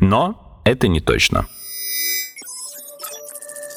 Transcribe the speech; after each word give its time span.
Но 0.00 0.60
это 0.64 0.88
не 0.88 1.00
точно. 1.00 1.46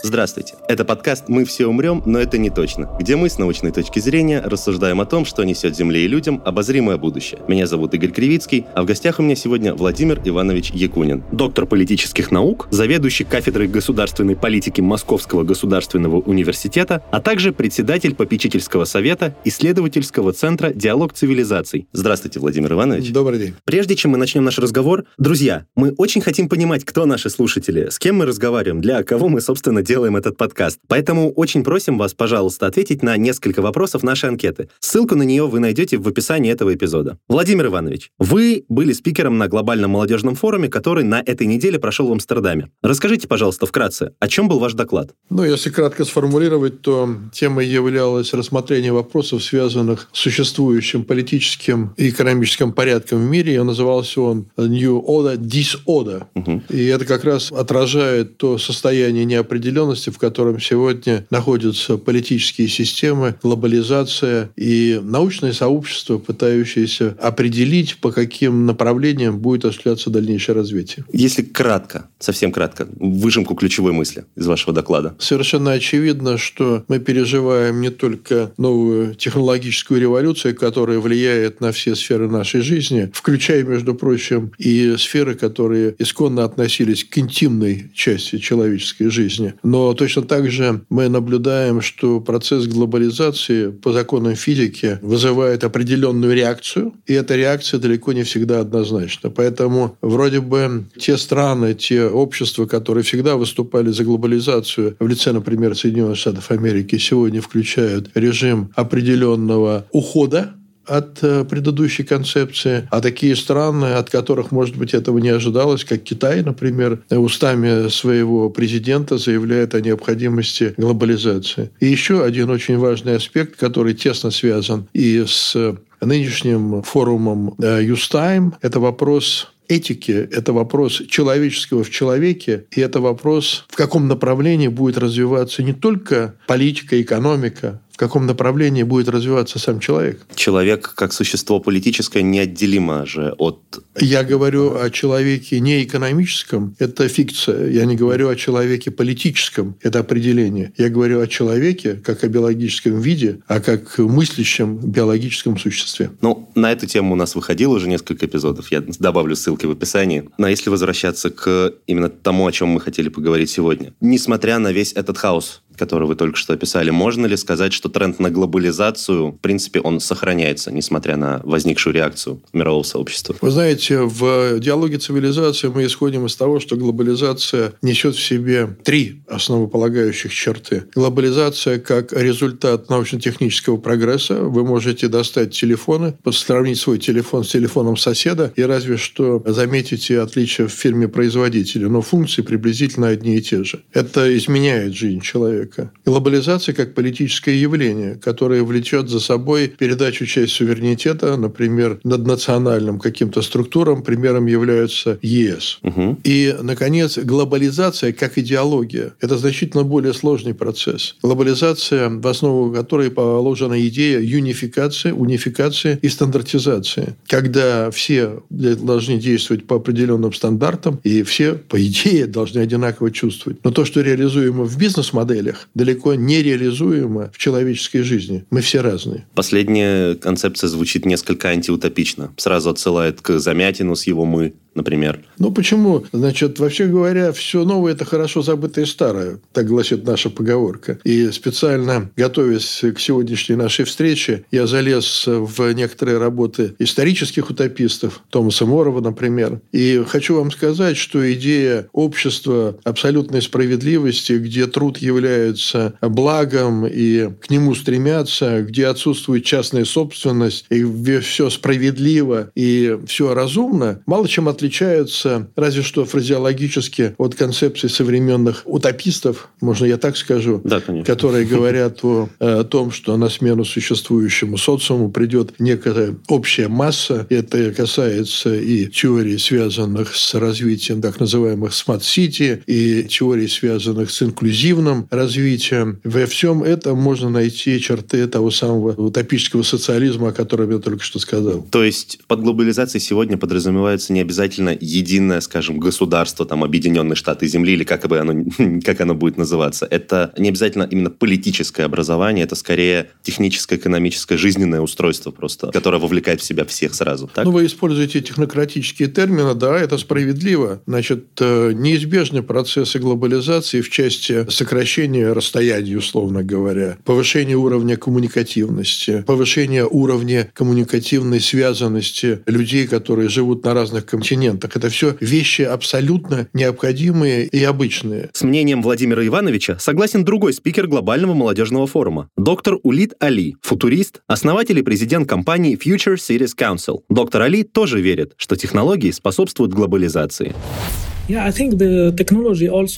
Здравствуйте. 0.03 0.55
Это 0.67 0.83
подкаст 0.83 1.25
«Мы 1.27 1.45
все 1.45 1.67
умрем, 1.67 2.01
но 2.07 2.19
это 2.19 2.39
не 2.39 2.49
точно», 2.49 2.89
где 2.99 3.15
мы 3.15 3.29
с 3.29 3.37
научной 3.37 3.71
точки 3.71 3.99
зрения 3.99 4.41
рассуждаем 4.41 4.99
о 4.99 5.05
том, 5.05 5.25
что 5.25 5.43
несет 5.43 5.75
Земле 5.75 6.05
и 6.05 6.07
людям 6.07 6.41
обозримое 6.43 6.97
будущее. 6.97 7.39
Меня 7.47 7.67
зовут 7.67 7.93
Игорь 7.93 8.11
Кривицкий, 8.11 8.65
а 8.73 8.81
в 8.81 8.85
гостях 8.85 9.19
у 9.19 9.23
меня 9.23 9.35
сегодня 9.35 9.75
Владимир 9.75 10.19
Иванович 10.25 10.71
Якунин, 10.71 11.23
доктор 11.31 11.67
политических 11.67 12.31
наук, 12.31 12.67
заведующий 12.71 13.25
кафедрой 13.25 13.67
государственной 13.67 14.35
политики 14.35 14.81
Московского 14.81 15.43
государственного 15.43 16.15
университета, 16.15 17.03
а 17.11 17.21
также 17.21 17.53
председатель 17.53 18.15
попечительского 18.15 18.85
совета 18.85 19.35
исследовательского 19.45 20.33
центра 20.33 20.71
«Диалог 20.73 21.13
цивилизаций». 21.13 21.87
Здравствуйте, 21.93 22.39
Владимир 22.39 22.73
Иванович. 22.73 23.11
Добрый 23.11 23.37
день. 23.37 23.53
Прежде 23.65 23.95
чем 23.95 24.11
мы 24.11 24.17
начнем 24.17 24.43
наш 24.43 24.57
разговор, 24.57 25.05
друзья, 25.19 25.65
мы 25.75 25.91
очень 25.91 26.21
хотим 26.21 26.49
понимать, 26.49 26.85
кто 26.85 27.05
наши 27.05 27.29
слушатели, 27.29 27.89
с 27.89 27.99
кем 27.99 28.17
мы 28.17 28.25
разговариваем, 28.25 28.81
для 28.81 29.03
кого 29.03 29.29
мы, 29.29 29.41
собственно, 29.41 29.83
делаем 29.91 30.15
этот 30.15 30.37
подкаст. 30.37 30.79
Поэтому 30.87 31.33
очень 31.33 31.65
просим 31.65 31.97
вас, 31.97 32.13
пожалуйста, 32.13 32.65
ответить 32.65 33.03
на 33.03 33.17
несколько 33.17 33.61
вопросов 33.61 34.03
нашей 34.03 34.29
анкеты. 34.29 34.69
Ссылку 34.79 35.15
на 35.15 35.23
нее 35.23 35.45
вы 35.47 35.59
найдете 35.59 35.97
в 35.97 36.07
описании 36.07 36.49
этого 36.49 36.73
эпизода. 36.73 37.17
Владимир 37.27 37.65
Иванович, 37.65 38.09
вы 38.17 38.63
были 38.69 38.93
спикером 38.93 39.37
на 39.37 39.49
глобальном 39.49 39.91
молодежном 39.91 40.35
форуме, 40.35 40.69
который 40.69 41.03
на 41.03 41.21
этой 41.25 41.45
неделе 41.45 41.77
прошел 41.77 42.07
в 42.07 42.11
Амстердаме. 42.13 42.69
Расскажите, 42.81 43.27
пожалуйста, 43.27 43.65
вкратце, 43.65 44.13
о 44.17 44.29
чем 44.29 44.47
был 44.47 44.59
ваш 44.59 44.75
доклад? 44.75 45.13
Ну, 45.29 45.43
если 45.43 45.69
кратко 45.69 46.05
сформулировать, 46.05 46.79
то 46.79 47.13
темой 47.33 47.67
являлось 47.67 48.33
рассмотрение 48.33 48.93
вопросов, 48.93 49.43
связанных 49.43 50.07
с 50.13 50.19
существующим 50.21 51.03
политическим 51.03 51.93
и 51.97 52.11
экономическим 52.11 52.71
порядком 52.71 53.19
в 53.19 53.29
мире. 53.29 53.55
И 53.55 53.59
назывался 53.59 54.21
он 54.21 54.47
New 54.55 55.03
Order, 55.05 55.35
Disorder. 55.35 56.27
Угу. 56.35 56.61
И 56.69 56.85
это 56.85 57.03
как 57.03 57.25
раз 57.25 57.51
отражает 57.51 58.37
то 58.37 58.57
состояние 58.57 59.25
неопределенности, 59.25 59.80
неопределенности, 59.81 60.09
в 60.09 60.17
котором 60.17 60.59
сегодня 60.59 61.25
находятся 61.29 61.97
политические 61.97 62.67
системы, 62.67 63.35
глобализация 63.41 64.49
и 64.55 64.99
научное 65.01 65.53
сообщество, 65.53 66.17
пытающееся 66.17 67.15
определить, 67.19 67.97
по 67.97 68.11
каким 68.11 68.65
направлениям 68.65 69.39
будет 69.39 69.65
осуществляться 69.65 70.09
дальнейшее 70.09 70.55
развитие. 70.55 71.05
Если 71.11 71.41
кратко, 71.41 72.09
совсем 72.19 72.51
кратко, 72.51 72.87
выжимку 72.99 73.55
ключевой 73.55 73.91
мысли 73.93 74.25
из 74.35 74.47
вашего 74.47 74.73
доклада. 74.73 75.15
Совершенно 75.19 75.71
очевидно, 75.71 76.37
что 76.37 76.83
мы 76.87 76.99
переживаем 76.99 77.81
не 77.81 77.89
только 77.89 78.51
новую 78.57 79.15
технологическую 79.15 79.99
революцию, 79.99 80.55
которая 80.55 80.99
влияет 80.99 81.61
на 81.61 81.71
все 81.71 81.95
сферы 81.95 82.29
нашей 82.29 82.61
жизни, 82.61 83.09
включая, 83.13 83.63
между 83.63 83.95
прочим, 83.95 84.51
и 84.57 84.95
сферы, 84.97 85.35
которые 85.35 85.95
исконно 85.99 86.43
относились 86.43 87.03
к 87.03 87.17
интимной 87.17 87.91
части 87.93 88.37
человеческой 88.37 89.09
жизни. 89.09 89.53
Но 89.71 89.81
но 89.81 89.95
точно 89.95 90.21
так 90.21 90.51
же 90.51 90.81
мы 90.89 91.09
наблюдаем, 91.09 91.81
что 91.81 92.19
процесс 92.19 92.67
глобализации 92.67 93.71
по 93.71 93.91
законам 93.91 94.35
физики 94.35 94.99
вызывает 95.01 95.63
определенную 95.63 96.35
реакцию, 96.35 96.93
и 97.07 97.13
эта 97.13 97.35
реакция 97.35 97.79
далеко 97.79 98.13
не 98.13 98.23
всегда 98.23 98.59
однозначна. 98.59 99.29
Поэтому 99.29 99.97
вроде 100.01 100.39
бы 100.39 100.85
те 100.99 101.17
страны, 101.17 101.73
те 101.73 102.05
общества, 102.05 102.65
которые 102.67 103.03
всегда 103.03 103.35
выступали 103.37 103.89
за 103.89 104.03
глобализацию 104.03 104.97
в 104.99 105.07
лице, 105.07 105.31
например, 105.31 105.75
Соединенных 105.75 106.17
Штатов 106.17 106.51
Америки, 106.51 106.97
сегодня 106.97 107.41
включают 107.41 108.11
режим 108.13 108.71
определенного 108.75 109.87
ухода 109.91 110.53
от 110.97 111.23
э, 111.23 111.45
предыдущей 111.45 112.03
концепции, 112.03 112.87
а 112.91 113.01
такие 113.01 113.35
страны, 113.35 113.93
от 113.93 114.09
которых, 114.09 114.51
может 114.51 114.75
быть, 114.75 114.93
этого 114.93 115.17
не 115.19 115.29
ожидалось, 115.29 115.85
как 115.85 116.03
Китай, 116.03 116.43
например, 116.43 117.01
устами 117.09 117.89
своего 117.89 118.49
президента 118.49 119.17
заявляет 119.17 119.73
о 119.75 119.81
необходимости 119.81 120.73
глобализации. 120.77 121.71
И 121.79 121.87
еще 121.87 122.23
один 122.23 122.49
очень 122.49 122.77
важный 122.77 123.15
аспект, 123.15 123.55
который 123.55 123.93
тесно 123.93 124.31
связан 124.31 124.87
и 124.93 125.23
с 125.25 125.55
нынешним 126.01 126.81
форумом 126.83 127.55
э, 127.61 127.83
Юстайм, 127.83 128.55
это 128.61 128.79
вопрос 128.79 129.51
этики, 129.71 130.11
это 130.11 130.51
вопрос 130.51 131.01
человеческого 131.07 131.83
в 131.83 131.89
человеке, 131.89 132.65
и 132.71 132.81
это 132.81 132.99
вопрос, 132.99 133.65
в 133.69 133.75
каком 133.75 134.07
направлении 134.07 134.67
будет 134.67 134.97
развиваться 134.97 135.63
не 135.63 135.73
только 135.73 136.35
политика, 136.47 137.01
экономика, 137.01 137.79
каком 138.01 138.25
направлении 138.25 138.81
будет 138.81 139.09
развиваться 139.09 139.59
сам 139.59 139.79
человек. 139.79 140.25
Человек 140.33 140.93
как 140.95 141.13
существо 141.13 141.59
политическое 141.59 142.23
неотделимо 142.23 143.05
же 143.05 143.35
от... 143.37 143.59
Я 143.99 144.23
говорю 144.23 144.75
о 144.75 144.89
человеке 144.89 145.59
не 145.59 145.83
экономическом, 145.83 146.75
это 146.79 147.07
фикция. 147.07 147.69
Я 147.69 147.85
не 147.85 147.95
говорю 147.95 148.29
о 148.29 148.35
человеке 148.35 148.89
политическом, 148.89 149.75
это 149.83 149.99
определение. 149.99 150.73
Я 150.77 150.89
говорю 150.89 151.21
о 151.21 151.27
человеке 151.27 151.93
как 151.93 152.23
о 152.23 152.27
биологическом 152.27 152.99
виде, 152.99 153.37
а 153.47 153.59
как 153.59 153.99
мыслящем 153.99 154.79
биологическом 154.79 155.59
существе. 155.59 156.09
Ну, 156.21 156.49
на 156.55 156.71
эту 156.71 156.87
тему 156.87 157.13
у 157.13 157.15
нас 157.15 157.35
выходило 157.35 157.75
уже 157.75 157.87
несколько 157.87 158.25
эпизодов. 158.25 158.71
Я 158.71 158.81
добавлю 158.81 159.35
ссылки 159.35 159.67
в 159.67 159.71
описании. 159.71 160.27
Но 160.39 160.47
если 160.47 160.71
возвращаться 160.71 161.29
к 161.29 161.75
именно 161.85 162.09
тому, 162.09 162.47
о 162.47 162.51
чем 162.51 162.69
мы 162.69 162.81
хотели 162.81 163.09
поговорить 163.09 163.51
сегодня. 163.51 163.93
Несмотря 164.01 164.57
на 164.57 164.71
весь 164.71 164.93
этот 164.93 165.19
хаос, 165.19 165.61
который 165.81 166.07
вы 166.07 166.15
только 166.15 166.37
что 166.37 166.53
описали, 166.53 166.91
можно 166.91 167.25
ли 167.25 167.35
сказать, 167.35 167.73
что 167.73 167.89
тренд 167.89 168.19
на 168.19 168.29
глобализацию, 168.29 169.31
в 169.31 169.37
принципе, 169.37 169.79
он 169.79 169.99
сохраняется, 169.99 170.71
несмотря 170.71 171.17
на 171.17 171.41
возникшую 171.43 171.95
реакцию 171.95 172.39
мирового 172.53 172.83
сообщества? 172.83 173.35
Вы 173.41 173.49
знаете, 173.49 174.01
в 174.01 174.59
диалоге 174.59 174.99
цивилизации 174.99 175.69
мы 175.69 175.87
исходим 175.87 176.27
из 176.27 176.35
того, 176.35 176.59
что 176.59 176.75
глобализация 176.75 177.73
несет 177.81 178.15
в 178.15 178.23
себе 178.23 178.77
три 178.83 179.23
основополагающих 179.27 180.31
черты. 180.31 180.83
Глобализация 180.93 181.79
как 181.79 182.13
результат 182.13 182.91
научно-технического 182.91 183.77
прогресса. 183.77 184.35
Вы 184.35 184.63
можете 184.63 185.07
достать 185.07 185.57
телефоны, 185.57 186.13
сравнить 186.29 186.77
свой 186.77 186.99
телефон 186.99 187.43
с 187.43 187.47
телефоном 187.47 187.97
соседа 187.97 188.53
и 188.55 188.61
разве 188.61 188.97
что 188.97 189.41
заметите 189.47 190.19
отличия 190.19 190.67
в 190.67 190.71
фирме 190.71 191.07
производителя, 191.07 191.89
но 191.89 192.03
функции 192.03 192.43
приблизительно 192.43 193.07
одни 193.07 193.37
и 193.37 193.41
те 193.41 193.63
же. 193.63 193.81
Это 193.93 194.37
изменяет 194.37 194.93
жизнь 194.93 195.21
человека 195.21 195.70
человека. 195.71 195.91
Глобализация 196.05 196.73
как 196.73 196.93
политическое 196.93 197.59
явление, 197.59 198.15
которое 198.15 198.63
влечет 198.63 199.09
за 199.09 199.19
собой 199.19 199.67
передачу 199.67 200.25
части 200.25 200.51
суверенитета, 200.51 201.37
например, 201.37 201.99
над 202.03 202.25
национальным 202.25 202.99
каким-то 202.99 203.41
структурам. 203.41 204.03
Примером 204.03 204.45
являются 204.45 205.17
ЕС. 205.21 205.79
Угу. 205.83 206.19
И, 206.23 206.55
наконец, 206.61 207.17
глобализация 207.17 208.13
как 208.13 208.37
идеология. 208.37 209.13
Это 209.21 209.37
значительно 209.37 209.83
более 209.83 210.13
сложный 210.13 210.53
процесс. 210.53 211.15
Глобализация, 211.21 212.09
в 212.09 212.27
основу 212.27 212.73
которой 212.73 213.11
положена 213.11 213.79
идея 213.87 214.19
юнификации, 214.19 215.11
унификации 215.11 215.99
и 216.01 216.09
стандартизации. 216.09 217.15
Когда 217.27 217.91
все 217.91 218.41
должны 218.49 219.17
действовать 219.17 219.65
по 219.65 219.75
определенным 219.75 220.33
стандартам, 220.33 220.99
и 221.03 221.23
все, 221.23 221.53
по 221.53 221.81
идее, 221.81 222.27
должны 222.27 222.59
одинаково 222.59 223.11
чувствовать. 223.11 223.59
Но 223.63 223.71
то, 223.71 223.85
что 223.85 224.01
реализуемо 224.01 224.63
в 224.63 224.77
бизнес-моделях, 224.77 225.60
далеко 225.73 226.15
нереализуемо 226.15 227.31
в 227.33 227.37
человеческой 227.37 228.01
жизни. 228.01 228.45
Мы 228.49 228.61
все 228.61 228.81
разные. 228.81 229.25
Последняя 229.35 230.15
концепция 230.15 230.67
звучит 230.67 231.05
несколько 231.05 231.49
антиутопично. 231.49 232.33
Сразу 232.37 232.69
отсылает 232.69 233.21
к 233.21 233.39
Замятину 233.39 233.95
с 233.95 234.07
его 234.07 234.25
«мы», 234.25 234.53
например? 234.75 235.19
Ну, 235.37 235.51
почему? 235.51 236.05
Значит, 236.11 236.59
вообще 236.59 236.85
говоря, 236.85 237.31
все 237.31 237.65
новое– 237.65 237.91
это 237.93 238.05
хорошо 238.05 238.41
забытое 238.41 238.85
старое. 238.85 239.39
Так 239.53 239.67
гласит 239.67 240.05
наша 240.05 240.29
поговорка. 240.29 240.99
И 241.03 241.29
специально, 241.31 242.09
готовясь 242.15 242.81
к 242.95 242.99
сегодняшней 242.99 243.55
нашей 243.55 243.85
встрече, 243.85 244.45
я 244.51 244.67
залез 244.67 245.25
в 245.27 245.73
некоторые 245.73 246.17
работы 246.17 246.75
исторических 246.79 247.49
утопистов, 247.49 248.21
Томаса 248.29 248.65
Морова, 248.65 249.01
например. 249.01 249.61
И 249.71 250.03
хочу 250.07 250.35
вам 250.35 250.51
сказать, 250.51 250.97
что 250.97 251.31
идея 251.33 251.87
общества 251.91 252.77
абсолютной 252.83 253.41
справедливости, 253.41 254.33
где 254.33 254.67
труд 254.67 254.97
является 254.97 255.95
благом 256.01 256.85
и 256.87 257.29
к 257.41 257.49
нему 257.49 257.75
стремятся, 257.75 258.61
где 258.61 258.87
отсутствует 258.87 259.43
частная 259.43 259.85
собственность, 259.85 260.65
и 260.69 260.83
все 261.19 261.49
справедливо 261.49 262.51
и 262.55 262.97
все 263.07 263.33
разумно, 263.33 264.01
мало 264.05 264.27
чем 264.27 264.47
отличаются, 264.61 265.49
разве 265.55 265.81
что 265.81 266.05
фразеологически, 266.05 267.15
от 267.17 267.33
концепции 267.33 267.87
современных 267.87 268.61
утопистов, 268.65 269.49
можно 269.59 269.85
я 269.85 269.97
так 269.97 270.17
скажу, 270.17 270.61
да, 270.63 270.79
конечно. 270.79 271.05
которые 271.05 271.45
говорят 271.55 272.03
о, 272.03 272.29
о 272.39 272.63
том, 272.63 272.91
что 272.91 273.17
на 273.17 273.29
смену 273.29 273.65
существующему 273.65 274.57
социуму 274.57 275.09
придет 275.09 275.55
некая 275.59 276.15
общая 276.27 276.67
масса. 276.67 277.25
Это 277.29 277.71
касается 277.73 278.55
и 278.55 278.85
теорий, 278.85 279.39
связанных 279.39 280.15
с 280.15 280.35
развитием 280.35 281.01
так 281.01 281.19
называемых 281.19 281.73
smart 281.73 282.18
city, 282.18 282.63
и 282.67 283.03
теорий, 283.03 283.47
связанных 283.47 284.11
с 284.11 284.21
инклюзивным 284.21 285.07
развитием. 285.09 285.99
Во 286.03 286.25
всем 286.27 286.63
этом 286.63 286.99
можно 286.99 287.29
найти 287.29 287.79
черты 287.79 288.27
того 288.27 288.51
самого 288.51 288.91
утопического 288.91 289.63
социализма, 289.63 290.29
о 290.29 290.31
котором 290.31 290.71
я 290.71 290.77
только 290.77 291.03
что 291.03 291.17
сказал. 291.17 291.65
То 291.71 291.83
есть 291.83 292.19
под 292.27 292.41
глобализацией 292.41 293.01
сегодня 293.01 293.37
подразумевается 293.37 294.13
не 294.13 294.21
обязательно 294.21 294.50
единое, 294.59 295.41
скажем, 295.41 295.79
государство, 295.79 296.45
там, 296.45 296.63
Объединенные 296.63 297.15
Штаты 297.15 297.47
Земли, 297.47 297.73
или 297.73 297.83
как, 297.83 298.07
бы 298.07 298.19
оно, 298.19 298.45
как 298.83 299.01
оно 299.01 299.15
будет 299.15 299.37
называться. 299.37 299.87
Это 299.89 300.33
не 300.37 300.49
обязательно 300.49 300.87
именно 300.89 301.09
политическое 301.09 301.83
образование, 301.83 302.45
это 302.45 302.55
скорее 302.55 303.09
техническое, 303.23 303.77
экономическое, 303.77 304.37
жизненное 304.37 304.81
устройство 304.81 305.31
просто, 305.31 305.71
которое 305.71 305.97
вовлекает 305.97 306.41
в 306.41 306.43
себя 306.43 306.65
всех 306.65 306.93
сразу. 306.93 307.29
Так? 307.33 307.45
Ну, 307.45 307.51
вы 307.51 307.65
используете 307.65 308.21
технократические 308.21 309.09
термины, 309.09 309.53
да, 309.53 309.79
это 309.79 309.97
справедливо. 309.97 310.81
Значит, 310.85 311.25
э, 311.39 311.71
неизбежны 311.73 312.43
процессы 312.43 312.99
глобализации 312.99 313.81
в 313.81 313.89
части 313.89 314.49
сокращения 314.49 315.31
расстояний, 315.33 315.95
условно 315.95 316.43
говоря, 316.43 316.97
повышения 317.05 317.55
уровня 317.55 317.97
коммуникативности, 317.97 319.23
повышения 319.25 319.85
уровня 319.85 320.49
коммуникативной 320.53 321.39
связанности 321.39 322.39
людей, 322.45 322.87
которые 322.87 323.29
живут 323.29 323.63
на 323.63 323.73
разных 323.73 324.05
континентах. 324.05 324.40
Это 324.49 324.89
все 324.89 325.15
вещи 325.19 325.61
абсолютно 325.61 326.47
необходимые 326.53 327.45
и 327.45 327.63
обычные. 327.63 328.29
С 328.33 328.41
мнением 328.43 328.81
Владимира 328.81 329.25
Ивановича 329.25 329.77
согласен 329.79 330.25
другой 330.25 330.53
спикер 330.53 330.87
глобального 330.87 331.33
молодежного 331.33 331.87
форума, 331.87 332.29
доктор 332.35 332.77
Улит 332.83 333.13
Али, 333.19 333.55
футурист, 333.61 334.21
основатель 334.27 334.79
и 334.79 334.83
президент 334.83 335.29
компании 335.29 335.77
Future 335.77 336.15
Cities 336.15 336.55
Council. 336.57 337.01
Доктор 337.09 337.43
Али 337.43 337.63
тоже 337.63 338.01
верит, 338.01 338.33
что 338.37 338.55
технологии 338.55 339.11
способствуют 339.11 339.73
глобализации. 339.73 340.53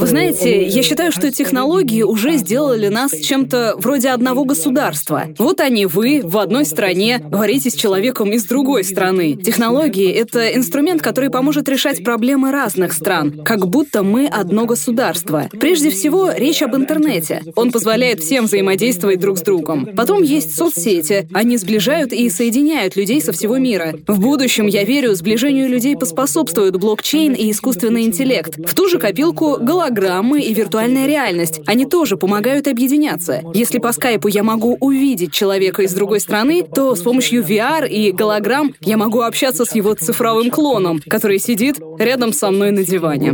Вы 0.04 0.10
знаете, 0.10 0.66
я 0.68 0.82
считаю, 0.82 1.12
что 1.12 1.32
технологии 1.32 2.02
уже 2.02 2.38
сделали 2.38 2.88
нас 2.88 3.12
чем-то 3.16 3.76
вроде 3.78 4.10
одного 4.10 4.44
государства. 4.44 5.26
Вот 5.38 5.60
они, 5.60 5.86
вы, 5.86 6.22
в 6.24 6.38
одной 6.38 6.66
стране, 6.66 7.20
говорите 7.20 7.70
с 7.70 7.76
человеком 7.76 8.32
из 8.32 8.46
другой 8.46 8.84
страны. 8.84 9.36
Технологии— 9.36 10.12
это 10.12 10.48
инструмент, 10.56 11.02
который 11.02 11.30
поможет 11.30 11.70
решать 11.70 12.04
проблемы 12.04 12.52
разных 12.52 12.94
стран, 12.94 13.44
как 13.44 13.68
будто 13.68 14.04
мы 14.04 14.28
одно 14.28 14.66
государство. 14.66 15.50
Прежде 15.60 15.92
всего, 15.92 16.32
речь 16.36 16.62
об 16.64 16.76
интернете. 16.76 17.42
Он 17.56 17.72
позволяет 17.72 18.22
всем 18.22 18.46
взаимодействовать 18.46 19.20
друг 19.20 19.38
с 19.38 19.42
другом. 19.42 19.90
Потом 19.96 20.24
есть 20.24 20.56
соцсети. 20.56 21.28
Они 21.34 21.58
сближают 21.58 22.12
и 22.14 22.30
соединяют 22.30 22.96
людей 22.96 23.22
со 23.22 23.32
всего 23.32 23.58
мира. 23.58 23.94
В 24.08 24.20
будущем, 24.20 24.68
я 24.68 24.84
верю, 24.84 25.14
сближению 25.14 25.70
людей 25.70 25.96
поспособствуют 25.96 26.78
блокчейн 26.78 27.34
и 27.34 27.52
искусственный 27.52 28.04
интеллект 28.04 28.23
интеллект. 28.24 28.58
В 28.58 28.74
ту 28.74 28.88
же 28.88 29.00
копилку 29.00 29.58
голограммы 29.60 30.42
и 30.42 30.54
виртуальная 30.54 31.08
реальность. 31.08 31.62
Они 31.66 31.86
тоже 31.86 32.18
помогают 32.18 32.68
объединяться. 32.68 33.42
Если 33.54 33.80
по 33.80 33.92
скайпу 33.92 34.28
я 34.28 34.44
могу 34.44 34.78
увидеть 34.80 35.34
человека 35.34 35.84
из 35.84 35.94
другой 35.94 36.20
страны, 36.20 36.64
то 36.64 36.96
с 36.96 37.02
помощью 37.02 37.44
VR 37.44 37.88
и 37.88 38.12
голограмм 38.12 38.74
я 38.82 38.98
могу 38.98 39.22
общаться 39.22 39.66
с 39.66 39.76
его 39.76 39.94
цифровым 39.94 40.50
клоном, 40.50 41.02
который 41.08 41.40
сидит 41.40 41.80
рядом 42.00 42.34
со 42.34 42.50
мной 42.52 42.72
на 42.72 42.84
диване 42.84 43.34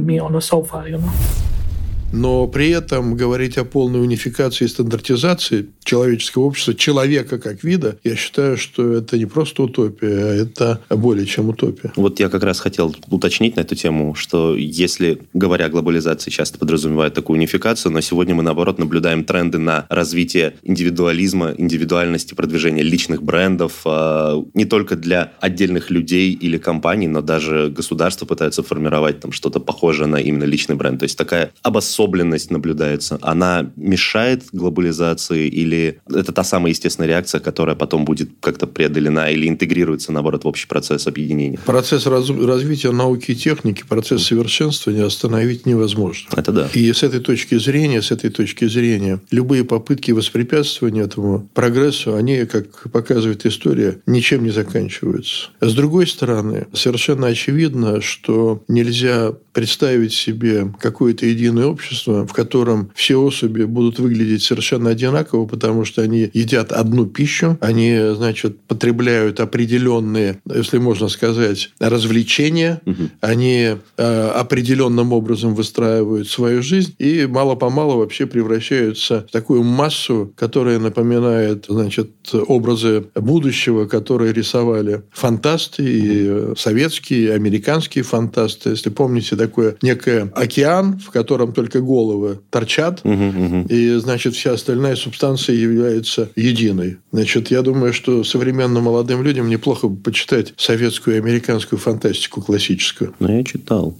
но 2.11 2.47
при 2.47 2.69
этом 2.69 3.15
говорить 3.15 3.57
о 3.57 3.65
полной 3.65 4.01
унификации 4.01 4.65
и 4.65 4.67
стандартизации 4.67 5.67
человеческого 5.83 6.43
общества, 6.43 6.73
человека 6.73 7.39
как 7.39 7.63
вида, 7.63 7.97
я 8.03 8.15
считаю, 8.15 8.57
что 8.57 8.93
это 8.93 9.17
не 9.17 9.25
просто 9.25 9.63
утопия, 9.63 10.07
а 10.07 10.35
это 10.35 10.81
более 10.89 11.25
чем 11.25 11.49
утопия. 11.49 11.91
Вот 11.95 12.19
я 12.19 12.29
как 12.29 12.43
раз 12.43 12.59
хотел 12.59 12.95
уточнить 13.09 13.55
на 13.55 13.61
эту 13.61 13.75
тему, 13.75 14.15
что 14.15 14.55
если, 14.55 15.19
говоря 15.33 15.65
о 15.65 15.69
глобализации, 15.69 16.31
часто 16.31 16.59
подразумевают 16.59 17.13
такую 17.13 17.37
унификацию, 17.37 17.91
но 17.91 18.01
сегодня 18.01 18.35
мы, 18.35 18.43
наоборот, 18.43 18.79
наблюдаем 18.79 19.23
тренды 19.23 19.57
на 19.57 19.85
развитие 19.89 20.55
индивидуализма, 20.63 21.53
индивидуальности, 21.57 22.33
продвижения 22.33 22.83
личных 22.83 23.23
брендов, 23.23 23.81
а, 23.85 24.43
не 24.53 24.65
только 24.65 24.95
для 24.95 25.33
отдельных 25.39 25.89
людей 25.89 26.33
или 26.33 26.57
компаний, 26.57 27.07
но 27.07 27.21
даже 27.21 27.69
государства 27.69 28.25
пытаются 28.25 28.63
формировать 28.63 29.19
там 29.19 29.31
что-то 29.31 29.59
похожее 29.59 30.07
на 30.07 30.17
именно 30.17 30.43
личный 30.43 30.75
бренд. 30.75 30.99
То 30.99 31.03
есть 31.03 31.17
такая 31.17 31.51
обособленность 31.63 31.98
обособленность 31.99 32.51
наблюдается, 32.51 33.17
она 33.21 33.71
мешает 33.75 34.43
глобализации 34.51 35.47
или 35.47 35.99
это 36.07 36.31
та 36.31 36.43
самая 36.43 36.71
естественная 36.71 37.09
реакция, 37.09 37.39
которая 37.39 37.75
потом 37.75 38.05
будет 38.05 38.29
как-то 38.39 38.67
преодолена 38.67 39.29
или 39.29 39.47
интегрируется, 39.47 40.11
наоборот, 40.11 40.43
в 40.43 40.47
общий 40.47 40.67
процесс 40.67 41.07
объединения? 41.07 41.59
Процесс 41.65 42.05
раз, 42.05 42.29
развития 42.29 42.91
науки 42.91 43.31
и 43.31 43.35
техники, 43.35 43.83
процесс 43.87 44.23
совершенствования 44.23 45.05
остановить 45.05 45.65
невозможно. 45.65 46.29
Это 46.35 46.51
да. 46.51 46.69
И 46.73 46.91
с 46.91 47.03
этой 47.03 47.19
точки 47.19 47.57
зрения, 47.57 48.01
с 48.01 48.11
этой 48.11 48.29
точки 48.29 48.67
зрения, 48.67 49.19
любые 49.31 49.63
попытки 49.63 50.11
воспрепятствования 50.11 51.03
этому 51.03 51.49
прогрессу, 51.53 52.15
они, 52.15 52.45
как 52.45 52.89
показывает 52.91 53.45
история, 53.45 53.99
ничем 54.05 54.43
не 54.43 54.51
заканчиваются. 54.51 55.49
С 55.61 55.73
другой 55.73 56.07
стороны, 56.07 56.67
совершенно 56.73 57.27
очевидно, 57.27 58.01
что 58.01 58.63
нельзя 58.67 59.33
представить 59.53 60.13
себе 60.13 60.71
какое-то 60.79 61.25
единое 61.25 61.65
общество, 61.65 61.88
в 62.05 62.33
котором 62.33 62.91
все 62.95 63.17
особи 63.17 63.63
будут 63.63 63.99
выглядеть 63.99 64.43
совершенно 64.43 64.91
одинаково, 64.91 65.45
потому 65.45 65.85
что 65.85 66.01
они 66.01 66.29
едят 66.33 66.71
одну 66.71 67.05
пищу, 67.05 67.57
они, 67.61 67.97
значит, 68.15 68.59
потребляют 68.61 69.39
определенные, 69.39 70.41
если 70.45 70.77
можно 70.77 71.09
сказать, 71.09 71.71
развлечения, 71.79 72.81
угу. 72.85 73.09
они 73.21 73.75
э, 73.97 74.27
определенным 74.29 75.13
образом 75.13 75.55
выстраивают 75.55 76.27
свою 76.29 76.61
жизнь 76.61 76.95
и 76.99 77.25
мало-помалу 77.25 77.97
вообще 77.97 78.25
превращаются 78.25 79.25
в 79.27 79.31
такую 79.31 79.63
массу, 79.63 80.33
которая 80.35 80.79
напоминает, 80.79 81.65
значит, 81.67 82.11
образы 82.33 83.05
будущего, 83.15 83.85
которые 83.85 84.33
рисовали 84.33 85.03
фантасты, 85.11 85.83
и 85.83 86.55
советские, 86.57 87.19
и 87.19 87.27
американские 87.27 88.03
фантасты. 88.03 88.69
Если 88.71 88.89
помните, 88.89 89.35
такое 89.35 89.77
некое 89.81 90.31
океан, 90.35 90.99
в 90.99 91.11
котором 91.11 91.53
только 91.53 91.78
головы 91.81 92.39
торчат, 92.49 93.01
угу, 93.03 93.13
угу. 93.13 93.65
и, 93.69 93.95
значит, 93.95 94.35
вся 94.35 94.53
остальная 94.53 94.95
субстанция 94.95 95.55
является 95.55 96.29
единой. 96.35 96.97
Значит, 97.11 97.51
я 97.51 97.61
думаю, 97.61 97.93
что 97.93 98.23
современным 98.23 98.83
молодым 98.83 99.23
людям 99.23 99.49
неплохо 99.49 99.87
бы 99.87 100.01
почитать 100.01 100.53
советскую 100.57 101.15
и 101.15 101.19
американскую 101.19 101.79
фантастику 101.79 102.41
классическую. 102.41 103.13
Ну, 103.19 103.37
я 103.37 103.43
читал. 103.43 103.97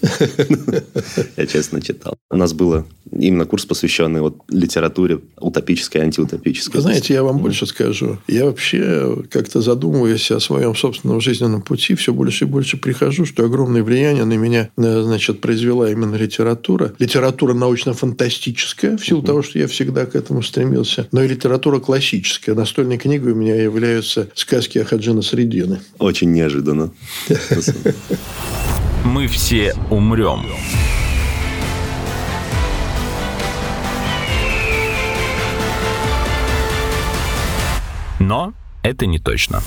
Я 1.36 1.46
честно 1.46 1.80
читал. 1.80 2.16
У 2.30 2.36
нас 2.36 2.52
был 2.52 2.84
именно 3.10 3.44
курс, 3.44 3.64
посвященный 3.66 4.20
вот 4.20 4.38
литературе 4.48 5.20
утопической 5.38 6.02
антиутопической. 6.02 6.80
Знаете, 6.80 7.14
я 7.14 7.22
вам 7.22 7.38
больше 7.38 7.66
скажу. 7.66 8.18
Я 8.28 8.46
вообще 8.46 9.24
как-то 9.30 9.60
задумываясь 9.60 10.30
о 10.30 10.40
своем 10.40 10.74
собственном 10.74 11.20
жизненном 11.20 11.62
пути, 11.62 11.94
все 11.94 12.12
больше 12.12 12.44
и 12.44 12.48
больше 12.48 12.76
прихожу, 12.76 13.24
что 13.26 13.44
огромное 13.44 13.82
влияние 13.82 14.24
на 14.24 14.34
меня 14.34 14.70
э, 14.76 15.02
значит, 15.02 15.40
произвела 15.40 15.90
именно 15.90 16.14
литература. 16.16 16.94
Литература 16.98 17.54
научно-фантастическая, 17.54 18.96
в 18.96 19.04
силу 19.04 19.22
того, 19.22 19.42
что 19.42 19.58
я 19.58 19.66
всегда 19.66 20.06
к 20.06 20.14
этому 20.14 20.42
стремился, 20.42 21.08
но 21.12 21.22
и 21.22 21.28
литература 21.28 21.80
классическая. 21.80 22.54
Настольной 22.54 22.98
книгой 22.98 23.32
у 23.32 23.36
меня 23.36 23.60
являются 23.60 24.28
сказки 24.34 24.78
о 24.78 24.84
Хаджина 24.84 25.22
Средины. 25.22 25.80
Очень 25.98 26.32
неожиданно. 26.32 26.92
Мы 29.04 29.26
все 29.26 29.74
умрем. 29.90 30.44
Но 38.18 38.52
это 38.82 39.06
не 39.06 39.18
точно. 39.18 39.60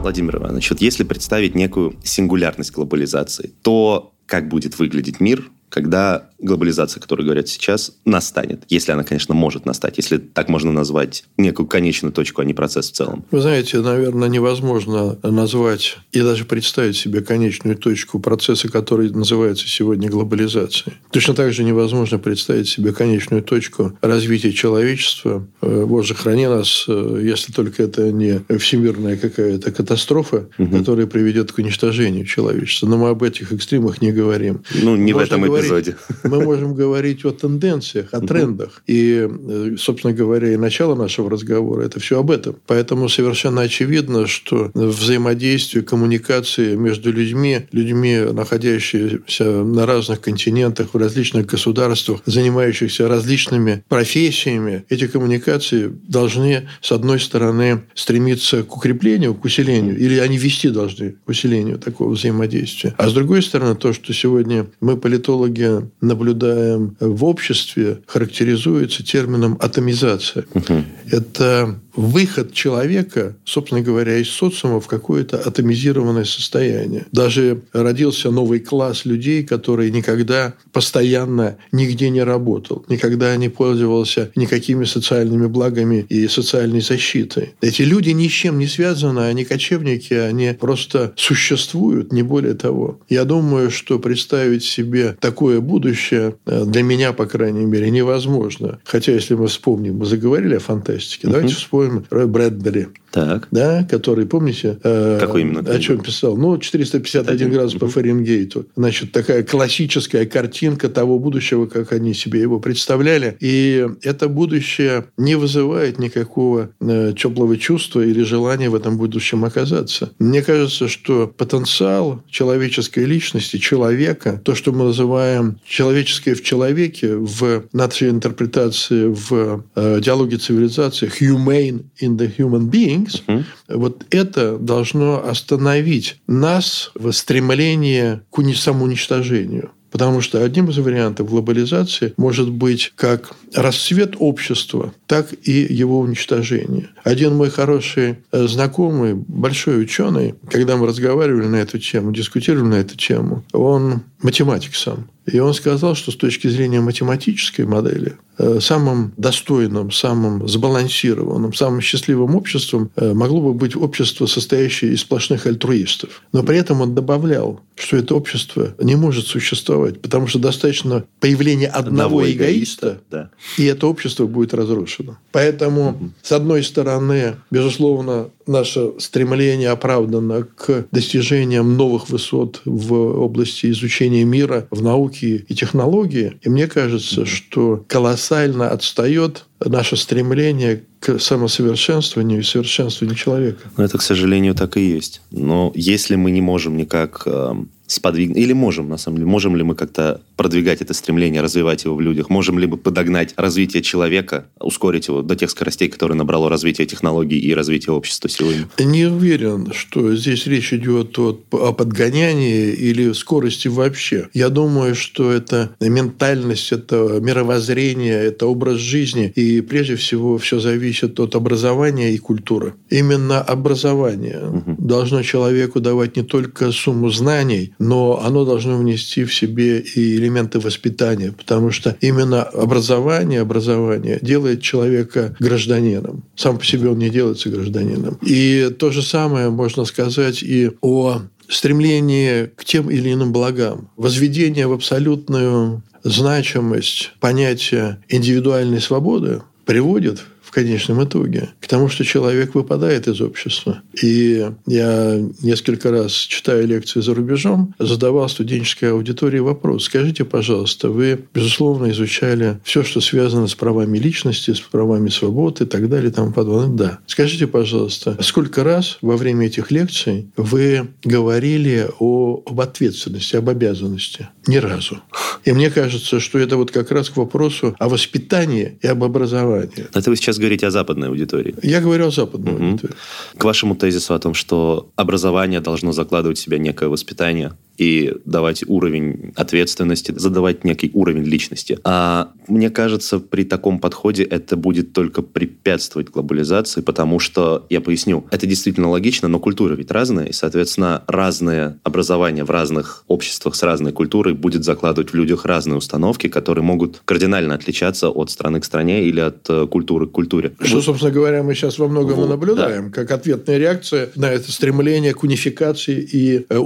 Владимир 0.00 0.36
Иванович, 0.36 0.70
вот 0.70 0.80
если 0.80 1.04
представить 1.04 1.54
некую 1.54 1.94
сингулярность 2.02 2.72
глобализации, 2.72 3.52
то 3.62 4.14
как 4.26 4.48
будет 4.48 4.78
выглядеть 4.78 5.20
мир, 5.20 5.44
когда 5.72 6.28
глобализация, 6.38 7.00
которую 7.00 7.24
говорят 7.24 7.48
сейчас, 7.48 7.92
настанет. 8.04 8.64
Если 8.68 8.92
она, 8.92 9.04
конечно, 9.04 9.32
может 9.32 9.64
настать. 9.64 9.96
Если 9.96 10.18
так 10.18 10.48
можно 10.48 10.72
назвать 10.72 11.24
некую 11.38 11.66
конечную 11.66 12.12
точку, 12.12 12.42
а 12.42 12.44
не 12.44 12.52
процесс 12.52 12.90
в 12.90 12.94
целом. 12.94 13.24
Вы 13.30 13.40
знаете, 13.40 13.80
наверное, 13.80 14.28
невозможно 14.28 15.18
назвать 15.22 15.98
и 16.10 16.20
даже 16.20 16.44
представить 16.44 16.96
себе 16.96 17.20
конечную 17.22 17.76
точку 17.76 18.18
процесса, 18.18 18.68
который 18.68 19.10
называется 19.10 19.68
сегодня 19.68 20.10
глобализацией. 20.10 20.96
Точно 21.10 21.34
так 21.34 21.52
же 21.52 21.64
невозможно 21.64 22.18
представить 22.18 22.68
себе 22.68 22.92
конечную 22.92 23.42
точку 23.42 23.96
развития 24.02 24.52
человечества. 24.52 25.46
Э, 25.62 25.84
Боже, 25.86 26.14
храни 26.14 26.48
нас, 26.48 26.84
э, 26.88 27.20
если 27.22 27.52
только 27.52 27.84
это 27.84 28.10
не 28.10 28.42
всемирная 28.58 29.16
какая-то 29.16 29.70
катастрофа, 29.70 30.48
угу. 30.58 30.76
которая 30.76 31.06
приведет 31.06 31.52
к 31.52 31.58
уничтожению 31.58 32.26
человечества. 32.26 32.88
Но 32.88 32.98
мы 32.98 33.10
об 33.10 33.22
этих 33.22 33.52
экстремах 33.52 34.02
не 34.02 34.10
говорим. 34.10 34.64
Ну, 34.74 34.96
не 34.96 35.12
Можно 35.12 35.18
в 35.18 35.26
этом 35.26 35.42
говорить, 35.42 35.61
эпизоде. 35.62 35.96
Мы 36.24 36.42
можем 36.42 36.74
говорить 36.74 37.24
о 37.24 37.30
тенденциях, 37.30 38.08
о 38.12 38.20
трендах. 38.20 38.82
И, 38.86 39.28
э, 39.28 39.76
собственно 39.78 40.12
говоря, 40.12 40.52
и 40.52 40.56
начало 40.56 40.94
нашего 40.94 41.30
разговора– 41.30 41.82
это 41.84 42.00
все 42.00 42.18
об 42.18 42.30
этом. 42.30 42.56
Поэтому 42.66 43.08
совершенно 43.08 43.62
очевидно, 43.62 44.26
что 44.26 44.70
взаимодействие, 44.74 45.84
коммуникации 45.84 46.74
между 46.76 47.12
людьми, 47.12 47.60
людьми, 47.72 48.18
находящимися 48.32 49.44
на 49.44 49.86
разных 49.86 50.20
континентах, 50.20 50.94
в 50.94 50.96
различных 50.96 51.46
государствах, 51.46 52.20
занимающихся 52.26 53.08
различными 53.08 53.84
профессиями, 53.88 54.84
эти 54.88 55.06
коммуникации 55.06 55.92
должны, 56.08 56.68
с 56.80 56.92
одной 56.92 57.20
стороны, 57.20 57.82
стремиться 57.94 58.62
к 58.62 58.76
укреплению, 58.76 59.34
к 59.34 59.44
усилению, 59.44 59.98
или 59.98 60.18
они 60.18 60.38
вести 60.38 60.68
должны 60.68 61.16
к 61.24 61.28
усилению 61.28 61.78
такого 61.78 62.12
взаимодействия. 62.12 62.94
А 62.96 63.08
с 63.08 63.12
другой 63.12 63.42
стороны, 63.42 63.74
то, 63.74 63.92
что 63.92 64.12
сегодня 64.12 64.66
мы, 64.80 64.96
политологи, 64.96 65.51
наблюдаем 65.52 65.82
наблюдаем 66.00 66.96
в 67.00 67.24
обществе, 67.24 68.00
характеризуется 68.06 69.04
термином 69.04 69.58
атомизация. 69.60 70.44
Угу. 70.54 70.84
Это 71.10 71.78
выход 71.94 72.52
человека, 72.52 73.36
собственно 73.44 73.82
говоря, 73.82 74.18
из 74.18 74.28
социума 74.28 74.80
в 74.80 74.86
какое-то 74.86 75.38
атомизированное 75.38 76.24
состояние. 76.24 77.06
Даже 77.12 77.62
родился 77.72 78.30
новый 78.30 78.60
класс 78.60 79.04
людей, 79.04 79.42
который 79.42 79.90
никогда 79.90 80.54
постоянно 80.72 81.56
нигде 81.70 82.10
не 82.10 82.22
работал, 82.22 82.84
никогда 82.88 83.36
не 83.36 83.48
пользовался 83.48 84.30
никакими 84.36 84.84
социальными 84.84 85.46
благами 85.46 86.06
и 86.08 86.28
социальной 86.28 86.80
защитой. 86.80 87.54
Эти 87.60 87.82
люди 87.82 88.10
ни 88.10 88.28
с 88.28 88.32
чем 88.32 88.58
не 88.58 88.66
связаны, 88.66 89.20
они 89.20 89.44
кочевники, 89.44 90.14
они 90.14 90.54
просто 90.58 91.12
существуют, 91.16 92.12
не 92.12 92.22
более 92.22 92.54
того. 92.54 93.00
Я 93.08 93.24
думаю, 93.24 93.70
что 93.70 93.98
представить 93.98 94.64
себе 94.64 95.16
такое 95.20 95.60
будущее 95.60 96.36
э, 96.46 96.64
для 96.64 96.82
меня, 96.82 97.12
по 97.12 97.26
крайней 97.26 97.64
мере, 97.64 97.90
невозможно. 97.90 98.80
Хотя, 98.84 99.12
если 99.12 99.34
мы 99.34 99.48
вспомним, 99.48 99.98
мы 99.98 100.06
заговорили 100.06 100.54
о 100.56 100.60
фантастике, 100.60 101.26
uh-huh. 101.26 101.32
давайте 101.32 101.54
вспомним 101.54 101.81
по-моему, 101.82 102.06
Рой 102.10 102.26
Брэдбери. 102.26 102.88
Так. 103.12 103.48
Да, 103.50 103.86
который, 103.88 104.24
помните, 104.26 104.78
э, 104.82 105.18
Какой 105.20 105.42
именно? 105.42 105.60
о 105.60 105.78
чем 105.78 106.00
писал? 106.00 106.36
Ну, 106.36 106.56
451 106.56 107.50
градус 107.50 107.74
по 107.74 107.86
Фаренгейту. 107.86 108.66
Значит, 108.74 109.12
такая 109.12 109.42
классическая 109.42 110.24
картинка 110.24 110.88
того 110.88 111.18
будущего, 111.18 111.66
как 111.66 111.92
они 111.92 112.14
себе 112.14 112.40
его 112.40 112.58
представляли. 112.58 113.36
И 113.40 113.86
это 114.02 114.28
будущее 114.28 115.04
не 115.18 115.34
вызывает 115.34 115.98
никакого 115.98 116.70
э, 116.80 117.12
теплого 117.16 117.58
чувства 117.58 118.00
или 118.00 118.22
желания 118.22 118.70
в 118.70 118.74
этом 118.74 118.96
будущем 118.96 119.44
оказаться. 119.44 120.10
Мне 120.18 120.42
кажется, 120.42 120.88
что 120.88 121.26
потенциал 121.26 122.22
человеческой 122.30 123.04
личности, 123.04 123.58
человека, 123.58 124.40
то, 124.42 124.54
что 124.54 124.72
мы 124.72 124.84
называем 124.84 125.58
человеческое 125.66 126.34
в 126.34 126.42
человеке, 126.42 127.16
в 127.16 127.64
нашей 127.74 128.08
интерпретации 128.08 129.06
в 129.06 129.64
э, 129.74 130.00
диалоге 130.00 130.38
цивилизации, 130.38 131.10
humane 131.20 131.84
in 132.00 132.16
the 132.16 132.34
human 132.38 132.70
being, 132.70 133.01
Things, 133.02 133.22
uh-huh. 133.26 133.44
вот 133.68 134.04
это 134.10 134.58
должно 134.58 135.26
остановить 135.26 136.16
нас 136.26 136.90
в 136.94 137.10
стремлении 137.12 138.20
к 138.30 138.56
самоуничтожению. 138.56 139.70
Потому 139.92 140.22
что 140.22 140.42
одним 140.42 140.70
из 140.70 140.78
вариантов 140.78 141.28
глобализации 141.28 142.14
может 142.16 142.50
быть 142.50 142.92
как 142.96 143.32
расцвет 143.54 144.14
общества, 144.18 144.94
так 145.06 145.28
и 145.42 145.52
его 145.68 146.00
уничтожение. 146.00 146.88
Один 147.04 147.36
мой 147.36 147.50
хороший 147.50 148.16
э, 148.32 148.46
знакомый, 148.46 149.12
большой 149.12 149.82
ученый, 149.82 150.34
когда 150.50 150.78
мы 150.78 150.86
разговаривали 150.86 151.46
на 151.46 151.56
эту 151.56 151.78
тему, 151.78 152.10
дискутировали 152.10 152.68
на 152.68 152.74
эту 152.76 152.96
тему, 152.96 153.44
он 153.52 154.00
математик 154.22 154.74
сам. 154.74 155.10
И 155.26 155.38
он 155.38 155.54
сказал, 155.54 155.94
что 155.94 156.10
с 156.10 156.16
точки 156.16 156.48
зрения 156.48 156.80
математической 156.80 157.62
модели 157.62 158.16
э, 158.38 158.58
самым 158.60 159.12
достойным, 159.16 159.92
самым 159.92 160.48
сбалансированным, 160.48 161.54
самым 161.54 161.80
счастливым 161.80 162.34
обществом 162.34 162.90
э, 162.96 163.12
могло 163.12 163.40
бы 163.40 163.54
быть 163.54 163.76
общество, 163.76 164.26
состоящее 164.26 164.94
из 164.94 165.00
сплошных 165.00 165.46
альтруистов. 165.46 166.22
Но 166.32 166.42
при 166.42 166.58
этом 166.58 166.80
он 166.80 166.94
добавлял, 166.94 167.60
что 167.76 167.96
это 167.96 168.14
общество 168.14 168.74
не 168.80 168.96
может 168.96 169.26
существовать, 169.26 170.00
потому 170.00 170.26
что 170.26 170.38
достаточно 170.38 171.04
появления 171.20 171.68
одного, 171.68 172.18
одного 172.18 172.30
эгоиста, 172.30 172.86
эгоиста 172.88 173.00
да. 173.10 173.30
и 173.58 173.64
это 173.64 173.86
общество 173.86 174.26
будет 174.26 174.54
разрушено. 174.54 175.18
Поэтому, 175.30 175.90
угу. 175.90 176.10
с 176.22 176.32
одной 176.32 176.64
стороны, 176.64 177.36
безусловно, 177.50 178.30
наше 178.46 178.92
стремление 178.98 179.70
оправдано 179.70 180.42
к 180.42 180.86
достижениям 180.90 181.76
новых 181.76 182.08
высот 182.10 182.60
в 182.64 182.92
области 182.94 183.70
изучения 183.70 184.24
мира, 184.24 184.66
в 184.70 184.82
науке 184.82 185.11
и 185.20 185.54
технологии. 185.54 186.38
И 186.42 186.48
мне 186.48 186.66
кажется, 186.66 187.26
что 187.26 187.84
колоссально 187.88 188.70
отстает 188.70 189.46
наше 189.60 189.96
стремление 189.96 190.84
к 191.00 191.18
самосовершенствованию 191.18 192.40
и 192.40 192.42
совершенствованию 192.44 193.16
человека. 193.16 193.60
Но 193.76 193.84
это, 193.84 193.98
к 193.98 194.02
сожалению, 194.02 194.54
так 194.54 194.76
и 194.76 194.88
есть. 194.88 195.20
Но 195.30 195.72
если 195.74 196.14
мы 196.14 196.30
не 196.30 196.40
можем 196.40 196.76
никак 196.76 197.22
э, 197.26 197.54
сподвигнуть, 197.92 198.38
или 198.38 198.52
можем, 198.52 198.88
на 198.88 198.96
самом 198.96 199.18
деле, 199.18 199.28
можем 199.28 199.56
ли 199.56 199.62
мы 199.62 199.74
как-то 199.74 200.20
продвигать 200.36 200.80
это 200.80 200.94
стремление, 200.94 201.40
развивать 201.42 201.84
его 201.84 201.94
в 201.94 202.00
людях, 202.00 202.30
можем 202.30 202.58
ли 202.58 202.66
мы 202.66 202.76
подогнать 202.76 203.34
развитие 203.36 203.82
человека, 203.82 204.46
ускорить 204.60 205.08
его 205.08 205.22
до 205.22 205.36
тех 205.36 205.50
скоростей, 205.50 205.88
которые 205.88 206.16
набрало 206.16 206.48
развитие 206.48 206.86
технологий 206.86 207.38
и 207.38 207.54
развитие 207.54 207.94
общества 207.94 208.28
сегодня? 208.28 208.68
Не 208.78 209.06
уверен, 209.06 209.72
что 209.72 210.14
здесь 210.16 210.46
речь 210.46 210.72
идет 210.72 211.18
о, 211.18 211.38
о 211.52 211.72
подгонянии 211.72 212.72
или 212.72 213.12
скорости 213.12 213.68
вообще. 213.68 214.28
Я 214.34 214.48
думаю, 214.48 214.94
что 214.94 215.30
это 215.30 215.74
ментальность, 215.80 216.72
это 216.72 217.18
мировоззрение, 217.20 218.14
это 218.14 218.46
образ 218.46 218.78
жизни. 218.78 219.32
И 219.34 219.60
прежде 219.60 219.96
всего 219.96 220.38
все 220.38 220.58
зависит 220.60 221.20
от 221.20 221.34
образования 221.34 222.12
и 222.12 222.18
культуры. 222.18 222.74
Именно 222.90 223.40
образование 223.40 224.40
угу. 224.48 224.76
Должно 224.92 225.22
человеку 225.22 225.80
давать 225.80 226.16
не 226.16 226.22
только 226.22 226.70
сумму 226.70 227.08
знаний, 227.08 227.72
но 227.78 228.20
оно 228.22 228.44
должно 228.44 228.76
внести 228.76 229.24
в 229.24 229.34
себе 229.34 229.80
и 229.80 230.16
элементы 230.16 230.60
воспитания, 230.60 231.32
потому 231.32 231.70
что 231.70 231.96
именно 232.02 232.42
образование, 232.42 233.40
образование 233.40 234.18
делает 234.20 234.60
человека 234.60 235.34
гражданином. 235.40 236.24
Сам 236.36 236.58
по 236.58 236.64
себе 236.66 236.90
он 236.90 236.98
не 236.98 237.08
делается 237.08 237.48
гражданином. 237.48 238.18
И 238.20 238.68
то 238.78 238.90
же 238.90 239.00
самое 239.00 239.48
можно 239.48 239.86
сказать 239.86 240.42
и 240.42 240.70
о 240.82 241.22
стремлении 241.48 242.50
к 242.54 242.62
тем 242.66 242.90
или 242.90 243.14
иным 243.14 243.32
благам, 243.32 243.88
возведение 243.96 244.66
в 244.66 244.72
абсолютную 244.72 245.82
значимость 246.04 247.12
понятия 247.18 247.98
индивидуальной 248.10 248.82
свободы 248.82 249.40
приводит 249.64 250.20
конечном 250.52 251.02
итоге 251.02 251.50
к 251.60 251.66
тому, 251.66 251.88
что 251.88 252.04
человек 252.04 252.54
выпадает 252.54 253.08
из 253.08 253.20
общества. 253.20 253.82
И 254.00 254.46
я 254.66 255.20
несколько 255.42 255.90
раз, 255.90 256.12
читая 256.12 256.64
лекции 256.64 257.00
за 257.00 257.14
рубежом, 257.14 257.74
задавал 257.78 258.28
студенческой 258.28 258.92
аудитории 258.92 259.38
вопрос. 259.38 259.84
Скажите, 259.84 260.24
пожалуйста, 260.24 260.90
вы, 260.90 261.24
безусловно, 261.34 261.90
изучали 261.90 262.60
все, 262.64 262.82
что 262.82 263.00
связано 263.00 263.48
с 263.48 263.54
правами 263.54 263.98
личности, 263.98 264.52
с 264.52 264.60
правами 264.60 265.08
свободы 265.08 265.64
и 265.64 265.66
так 265.66 265.88
далее 265.88 266.10
и 266.10 266.12
тому 266.12 266.32
подобное. 266.32 266.76
Да. 266.76 266.98
Скажите, 267.06 267.46
пожалуйста, 267.46 268.16
сколько 268.22 268.62
раз 268.62 268.98
во 269.02 269.16
время 269.16 269.46
этих 269.46 269.70
лекций 269.70 270.26
вы 270.36 270.88
говорили 271.02 271.88
о, 271.98 272.42
об 272.46 272.60
ответственности, 272.60 273.36
об 273.36 273.48
обязанности? 273.48 274.28
Ни 274.46 274.56
разу. 274.56 274.98
И 275.44 275.52
мне 275.52 275.70
кажется, 275.70 276.20
что 276.20 276.38
это 276.38 276.56
вот 276.56 276.70
как 276.70 276.90
раз 276.90 277.10
к 277.10 277.16
вопросу 277.16 277.74
о 277.78 277.88
воспитании 277.88 278.78
и 278.80 278.86
об 278.86 279.02
образовании. 279.02 279.86
Это 279.94 280.10
вы 280.10 280.16
сейчас 280.16 280.38
говорите 280.42 280.66
о 280.66 280.70
западной 280.70 281.08
аудитории. 281.08 281.54
Я 281.62 281.80
говорю 281.80 282.06
о 282.06 282.10
западной 282.10 282.52
угу. 282.52 282.64
аудитории. 282.64 282.94
К 283.38 283.44
вашему 283.44 283.74
тезису 283.74 284.14
о 284.14 284.18
том, 284.18 284.34
что 284.34 284.90
образование 284.96 285.60
должно 285.60 285.92
закладывать 285.92 286.38
в 286.38 286.40
себя 286.40 286.58
некое 286.58 286.88
воспитание 286.88 287.52
и 287.78 288.14
давать 288.24 288.64
уровень 288.66 289.32
ответственности, 289.36 290.12
задавать 290.16 290.64
некий 290.64 290.90
уровень 290.94 291.24
личности. 291.24 291.78
А 291.84 292.32
мне 292.48 292.70
кажется, 292.70 293.18
при 293.18 293.44
таком 293.44 293.78
подходе 293.78 294.22
это 294.24 294.56
будет 294.56 294.92
только 294.92 295.22
препятствовать 295.22 296.10
глобализации, 296.10 296.80
потому 296.80 297.18
что, 297.18 297.66
я 297.70 297.80
поясню, 297.80 298.26
это 298.30 298.46
действительно 298.46 298.90
логично, 298.90 299.28
но 299.28 299.38
культура 299.38 299.74
ведь 299.74 299.90
разная, 299.90 300.26
и, 300.26 300.32
соответственно, 300.32 301.02
разное 301.06 301.78
образование 301.82 302.44
в 302.44 302.50
разных 302.50 303.04
обществах 303.08 303.54
с 303.54 303.62
разной 303.62 303.92
культурой 303.92 304.34
будет 304.34 304.64
закладывать 304.64 305.10
в 305.10 305.14
людях 305.14 305.44
разные 305.44 305.76
установки, 305.76 306.28
которые 306.28 306.64
могут 306.64 307.00
кардинально 307.04 307.54
отличаться 307.54 308.08
от 308.08 308.30
страны 308.30 308.60
к 308.60 308.64
стране 308.64 309.04
или 309.04 309.20
от 309.20 309.48
э, 309.48 309.66
культуры 309.66 310.06
к 310.06 310.12
культуре. 310.12 310.52
Что, 310.60 310.80
собственно 310.82 311.12
говоря, 311.12 311.42
мы 311.42 311.54
сейчас 311.54 311.78
во 311.78 311.88
многом 311.88 312.16
вот, 312.16 312.28
наблюдаем, 312.28 312.90
да. 312.90 312.90
как 312.90 313.10
ответная 313.10 313.58
реакция 313.58 314.10
на 314.14 314.30
это 314.30 314.50
стремление 314.52 315.14
к 315.14 315.22
унификации 315.22 316.00
и 316.00 316.46
э, 316.48 316.58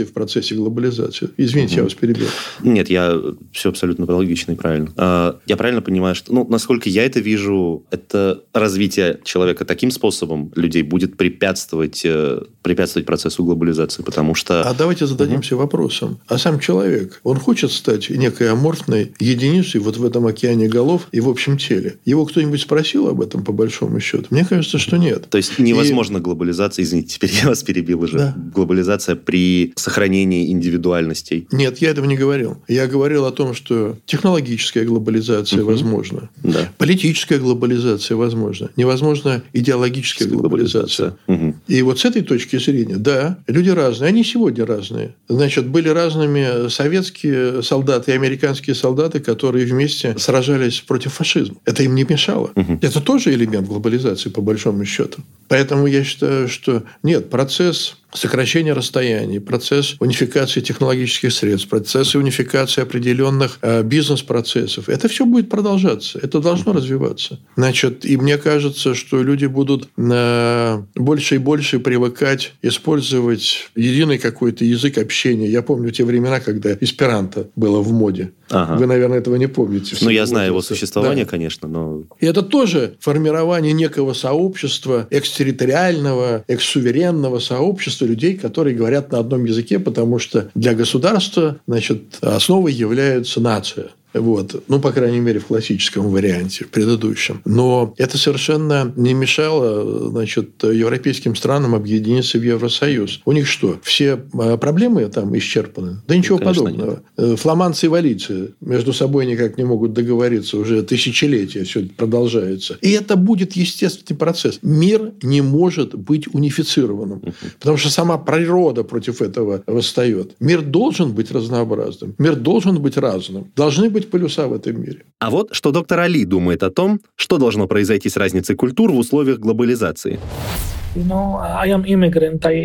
универсализации 0.00 0.04
в 0.04 0.12
процессе 0.12 0.54
глобализации. 0.54 1.30
Извините, 1.36 1.74
угу. 1.74 1.78
я 1.78 1.82
вас 1.84 1.94
перебил. 1.94 2.26
Нет, 2.62 2.90
я 2.90 3.20
все 3.52 3.68
абсолютно 3.68 4.06
логично 4.06 4.52
и 4.52 4.54
правильно. 4.54 4.92
А, 4.96 5.38
я 5.46 5.56
правильно 5.56 5.82
понимаю, 5.82 6.14
что, 6.14 6.32
ну, 6.32 6.46
насколько 6.48 6.88
я 6.88 7.04
это 7.04 7.20
вижу, 7.20 7.84
это 7.90 8.42
развитие 8.52 9.18
человека 9.24 9.64
таким 9.64 9.90
способом 9.90 10.52
людей 10.56 10.82
будет 10.82 11.16
препятствовать, 11.16 12.02
э, 12.04 12.42
препятствовать 12.62 13.06
процессу 13.06 13.44
глобализации, 13.44 14.02
потому 14.02 14.34
что... 14.34 14.62
А 14.62 14.74
давайте 14.74 15.06
зададимся 15.06 15.54
угу. 15.54 15.62
вопросом. 15.62 16.18
А 16.26 16.38
сам 16.38 16.60
человек, 16.60 17.20
он 17.22 17.38
хочет 17.38 17.70
стать 17.72 18.10
некой 18.10 18.50
аморфной 18.50 19.12
единицей 19.18 19.80
вот 19.80 19.96
в 19.96 20.04
этом 20.04 20.26
океане 20.26 20.68
голов 20.68 21.08
и 21.12 21.20
в 21.20 21.28
общем 21.28 21.58
теле? 21.58 21.98
Его 22.04 22.24
кто-нибудь 22.24 22.60
спросил 22.60 23.08
об 23.08 23.20
этом, 23.20 23.44
по 23.44 23.52
большому 23.52 24.00
счету? 24.00 24.26
Мне 24.30 24.44
кажется, 24.44 24.78
что 24.78 24.96
нет. 24.96 25.28
То 25.30 25.38
есть, 25.38 25.58
невозможно 25.58 26.18
и... 26.18 26.20
глобализация, 26.20 26.82
извините, 26.82 27.14
теперь 27.14 27.30
я 27.42 27.48
вас 27.48 27.62
перебил 27.62 28.02
уже. 28.02 28.18
Да. 28.18 28.34
Глобализация 28.54 29.16
при 29.16 29.72
сохранении 29.76 29.89
индивидуальностей. 29.98 31.46
Нет, 31.52 31.78
я 31.78 31.90
этого 31.90 32.06
не 32.06 32.16
говорил. 32.16 32.58
Я 32.68 32.86
говорил 32.86 33.24
о 33.26 33.32
том, 33.32 33.54
что 33.54 33.96
технологическая 34.06 34.84
глобализация 34.84 35.62
угу. 35.62 35.72
возможна. 35.72 36.30
Да. 36.42 36.72
Политическая 36.78 37.38
глобализация 37.38 38.16
возможна. 38.16 38.70
Невозможна 38.76 39.42
идеологическая 39.52 40.26
глобализация. 40.26 41.16
Угу. 41.26 41.54
И 41.68 41.82
вот 41.82 42.00
с 42.00 42.04
этой 42.04 42.22
точки 42.22 42.58
зрения, 42.58 42.96
да, 42.96 43.38
люди 43.46 43.70
разные. 43.70 44.08
Они 44.08 44.24
сегодня 44.24 44.64
разные. 44.66 45.14
Значит, 45.28 45.66
были 45.66 45.88
разными 45.88 46.68
советские 46.68 47.62
солдаты 47.62 48.12
и 48.12 48.14
американские 48.14 48.74
солдаты, 48.74 49.20
которые 49.20 49.66
вместе 49.66 50.16
сражались 50.18 50.80
против 50.80 51.14
фашизма. 51.14 51.56
Это 51.64 51.82
им 51.82 51.94
не 51.94 52.04
мешало. 52.04 52.50
Угу. 52.54 52.78
Это 52.82 53.00
тоже 53.00 53.32
элемент 53.32 53.68
глобализации, 53.68 54.30
по 54.30 54.40
большому 54.40 54.84
счету. 54.84 55.22
Поэтому 55.48 55.86
я 55.86 56.04
считаю, 56.04 56.48
что 56.48 56.84
нет, 57.02 57.30
процесс 57.30 57.96
сокращение 58.12 58.72
расстояний, 58.72 59.40
процесс 59.40 59.96
унификации 60.00 60.60
технологических 60.60 61.32
средств, 61.32 61.68
процессы 61.68 62.18
унификации 62.18 62.82
определенных 62.82 63.58
э, 63.62 63.82
бизнес-процессов. 63.82 64.88
Это 64.88 65.08
все 65.08 65.24
будет 65.24 65.48
продолжаться, 65.48 66.18
это 66.22 66.40
должно 66.40 66.72
развиваться. 66.72 67.38
Значит, 67.56 68.04
и 68.04 68.16
мне 68.16 68.38
кажется, 68.38 68.94
что 68.94 69.22
люди 69.22 69.46
будут 69.46 69.88
э, 69.96 70.82
больше 70.94 71.36
и 71.36 71.38
больше 71.38 71.78
привыкать 71.80 72.52
использовать 72.62 73.70
единый 73.74 74.18
какой-то 74.18 74.64
язык 74.64 74.98
общения. 74.98 75.48
Я 75.48 75.62
помню 75.62 75.90
те 75.90 76.04
времена, 76.04 76.40
когда 76.40 76.76
эсперанто 76.80 77.48
было 77.56 77.80
в 77.80 77.92
моде. 77.92 78.32
Ага. 78.50 78.74
Вы, 78.74 78.86
наверное, 78.86 79.18
этого 79.18 79.36
не 79.36 79.46
помните. 79.46 79.96
Ну, 80.00 80.10
я 80.10 80.26
знаю 80.26 80.48
его 80.48 80.62
существование, 80.62 81.24
да. 81.24 81.30
конечно, 81.30 81.68
но... 81.68 82.02
И 82.18 82.26
это 82.26 82.42
тоже 82.42 82.96
формирование 82.98 83.72
некого 83.72 84.12
сообщества, 84.12 85.06
экстерриториального, 85.10 86.44
экссуверенного 86.48 87.38
сообщества 87.38 87.99
людей, 88.06 88.36
которые 88.36 88.76
говорят 88.76 89.12
на 89.12 89.18
одном 89.18 89.44
языке, 89.44 89.78
потому 89.78 90.18
что 90.18 90.50
для 90.54 90.74
государства 90.74 91.60
значит, 91.66 92.18
основой 92.20 92.72
является 92.72 93.40
нация. 93.40 93.90
Вот. 94.14 94.62
Ну, 94.68 94.80
по 94.80 94.92
крайней 94.92 95.20
мере, 95.20 95.40
в 95.40 95.46
классическом 95.46 96.08
варианте, 96.08 96.64
в 96.64 96.68
предыдущем. 96.68 97.40
Но 97.44 97.94
это 97.96 98.18
совершенно 98.18 98.92
не 98.96 99.14
мешало 99.14 100.10
значит, 100.10 100.62
европейским 100.62 101.36
странам 101.36 101.74
объединиться 101.74 102.38
в 102.38 102.42
Евросоюз. 102.42 103.20
У 103.24 103.32
них 103.32 103.46
что, 103.46 103.78
все 103.82 104.20
а, 104.34 104.56
проблемы 104.56 105.06
там 105.06 105.36
исчерпаны? 105.36 106.02
Да 106.06 106.16
ничего 106.16 106.38
ну, 106.38 106.44
подобного. 106.44 106.90
Нет. 106.90 107.02
Э, 107.16 107.36
фламандцы 107.36 107.86
и 107.86 107.88
валийцы 107.88 108.54
между 108.60 108.92
собой 108.92 109.26
никак 109.26 109.58
не 109.58 109.64
могут 109.64 109.92
договориться. 109.92 110.58
Уже 110.58 110.82
тысячелетия 110.82 111.64
все 111.64 111.80
это 111.80 111.90
продолжается. 111.96 112.78
И 112.80 112.90
это 112.90 113.16
будет 113.16 113.52
естественный 113.52 114.18
процесс. 114.18 114.58
Мир 114.62 115.12
не 115.22 115.40
может 115.40 115.94
быть 115.94 116.32
унифицированным. 116.32 117.18
Угу. 117.18 117.32
Потому 117.58 117.76
что 117.76 117.90
сама 117.90 118.18
природа 118.18 118.84
против 118.84 119.22
этого 119.22 119.62
восстает. 119.66 120.32
Мир 120.40 120.62
должен 120.62 121.12
быть 121.12 121.30
разнообразным. 121.30 122.14
Мир 122.18 122.36
должен 122.36 122.80
быть 122.80 122.96
разным. 122.96 123.50
Должны 123.56 123.90
быть 123.90 123.99
быть 124.00 124.10
полюса 124.10 124.46
в 124.46 124.52
этом 124.52 124.82
мире. 124.82 125.04
А 125.18 125.30
вот 125.30 125.54
что 125.54 125.70
доктор 125.70 126.00
Али 126.00 126.24
думает 126.24 126.62
о 126.62 126.70
том, 126.70 127.00
что 127.16 127.38
должно 127.38 127.66
произойти 127.66 128.08
с 128.08 128.16
разницей 128.16 128.56
культур 128.56 128.92
в 128.92 128.98
условиях 128.98 129.38
глобализации. 129.38 130.18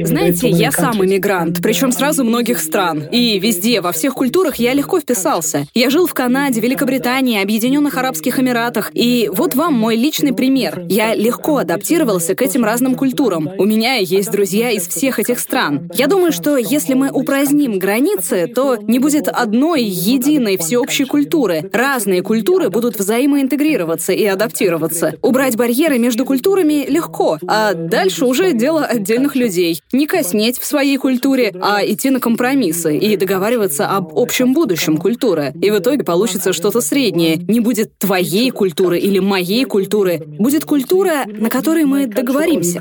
Знаете, 0.03 0.49
я 0.49 0.71
сам 0.71 1.05
иммигрант, 1.05 1.59
причем 1.61 1.91
сразу 1.91 2.23
многих 2.23 2.59
стран. 2.59 3.03
И 3.11 3.37
везде, 3.37 3.81
во 3.81 3.91
всех 3.91 4.15
культурах 4.15 4.55
я 4.55 4.73
легко 4.73 4.99
вписался. 4.99 5.67
Я 5.75 5.91
жил 5.91 6.07
в 6.07 6.15
Канаде, 6.15 6.59
Великобритании, 6.59 7.39
Объединенных 7.39 7.97
Арабских 7.97 8.39
Эмиратах. 8.39 8.89
И 8.95 9.29
вот 9.31 9.53
вам 9.53 9.75
мой 9.75 9.95
личный 9.95 10.33
пример. 10.33 10.85
Я 10.89 11.13
легко 11.13 11.57
адаптировался 11.57 12.33
к 12.33 12.41
этим 12.41 12.63
разным 12.63 12.95
культурам. 12.95 13.47
У 13.59 13.65
меня 13.65 13.95
есть 13.95 14.31
друзья 14.31 14.71
из 14.71 14.87
всех 14.87 15.19
этих 15.19 15.39
стран. 15.39 15.91
Я 15.93 16.07
думаю, 16.07 16.31
что 16.31 16.57
если 16.57 16.95
мы 16.95 17.11
упраздним 17.11 17.77
границы, 17.77 18.47
то 18.47 18.77
не 18.77 18.97
будет 18.97 19.27
одной 19.27 19.83
единой 19.83 20.57
всеобщей 20.57 21.05
культуры. 21.05 21.69
Разные 21.71 22.23
культуры 22.23 22.71
будут 22.71 22.97
взаимоинтегрироваться 22.97 24.13
и 24.13 24.25
адаптироваться. 24.25 25.13
Убрать 25.21 25.55
барьеры 25.55 25.99
между 25.99 26.25
культурами 26.25 26.87
легко, 26.89 27.37
а 27.47 27.75
дальше 27.75 28.14
дальше 28.15 28.25
уже 28.25 28.53
дело 28.53 28.85
отдельных 28.85 29.35
людей. 29.35 29.81
Не 29.91 30.07
коснеть 30.07 30.57
в 30.59 30.65
своей 30.65 30.97
культуре, 30.97 31.53
а 31.61 31.81
идти 31.85 32.09
на 32.09 32.19
компромиссы 32.19 32.97
и 32.97 33.17
договариваться 33.17 33.87
об 33.87 34.17
общем 34.17 34.53
будущем 34.53 34.97
культуры. 34.97 35.53
И 35.61 35.69
в 35.71 35.79
итоге 35.79 36.03
получится 36.03 36.53
что-то 36.53 36.81
среднее. 36.81 37.35
Не 37.35 37.59
будет 37.59 37.97
твоей 37.99 38.51
культуры 38.51 38.99
или 38.99 39.19
моей 39.19 39.65
культуры. 39.65 40.21
Будет 40.39 40.63
культура, 40.65 41.25
на 41.27 41.49
которой 41.49 41.85
мы 41.85 42.07
договоримся. 42.07 42.79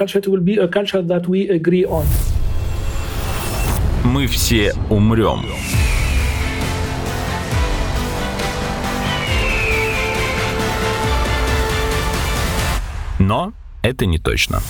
Мы 4.05 4.27
все 4.27 4.75
умрем. 4.91 5.41
Но 13.19 13.53
это 13.83 14.07
не 14.07 14.19
точно. 14.19 14.61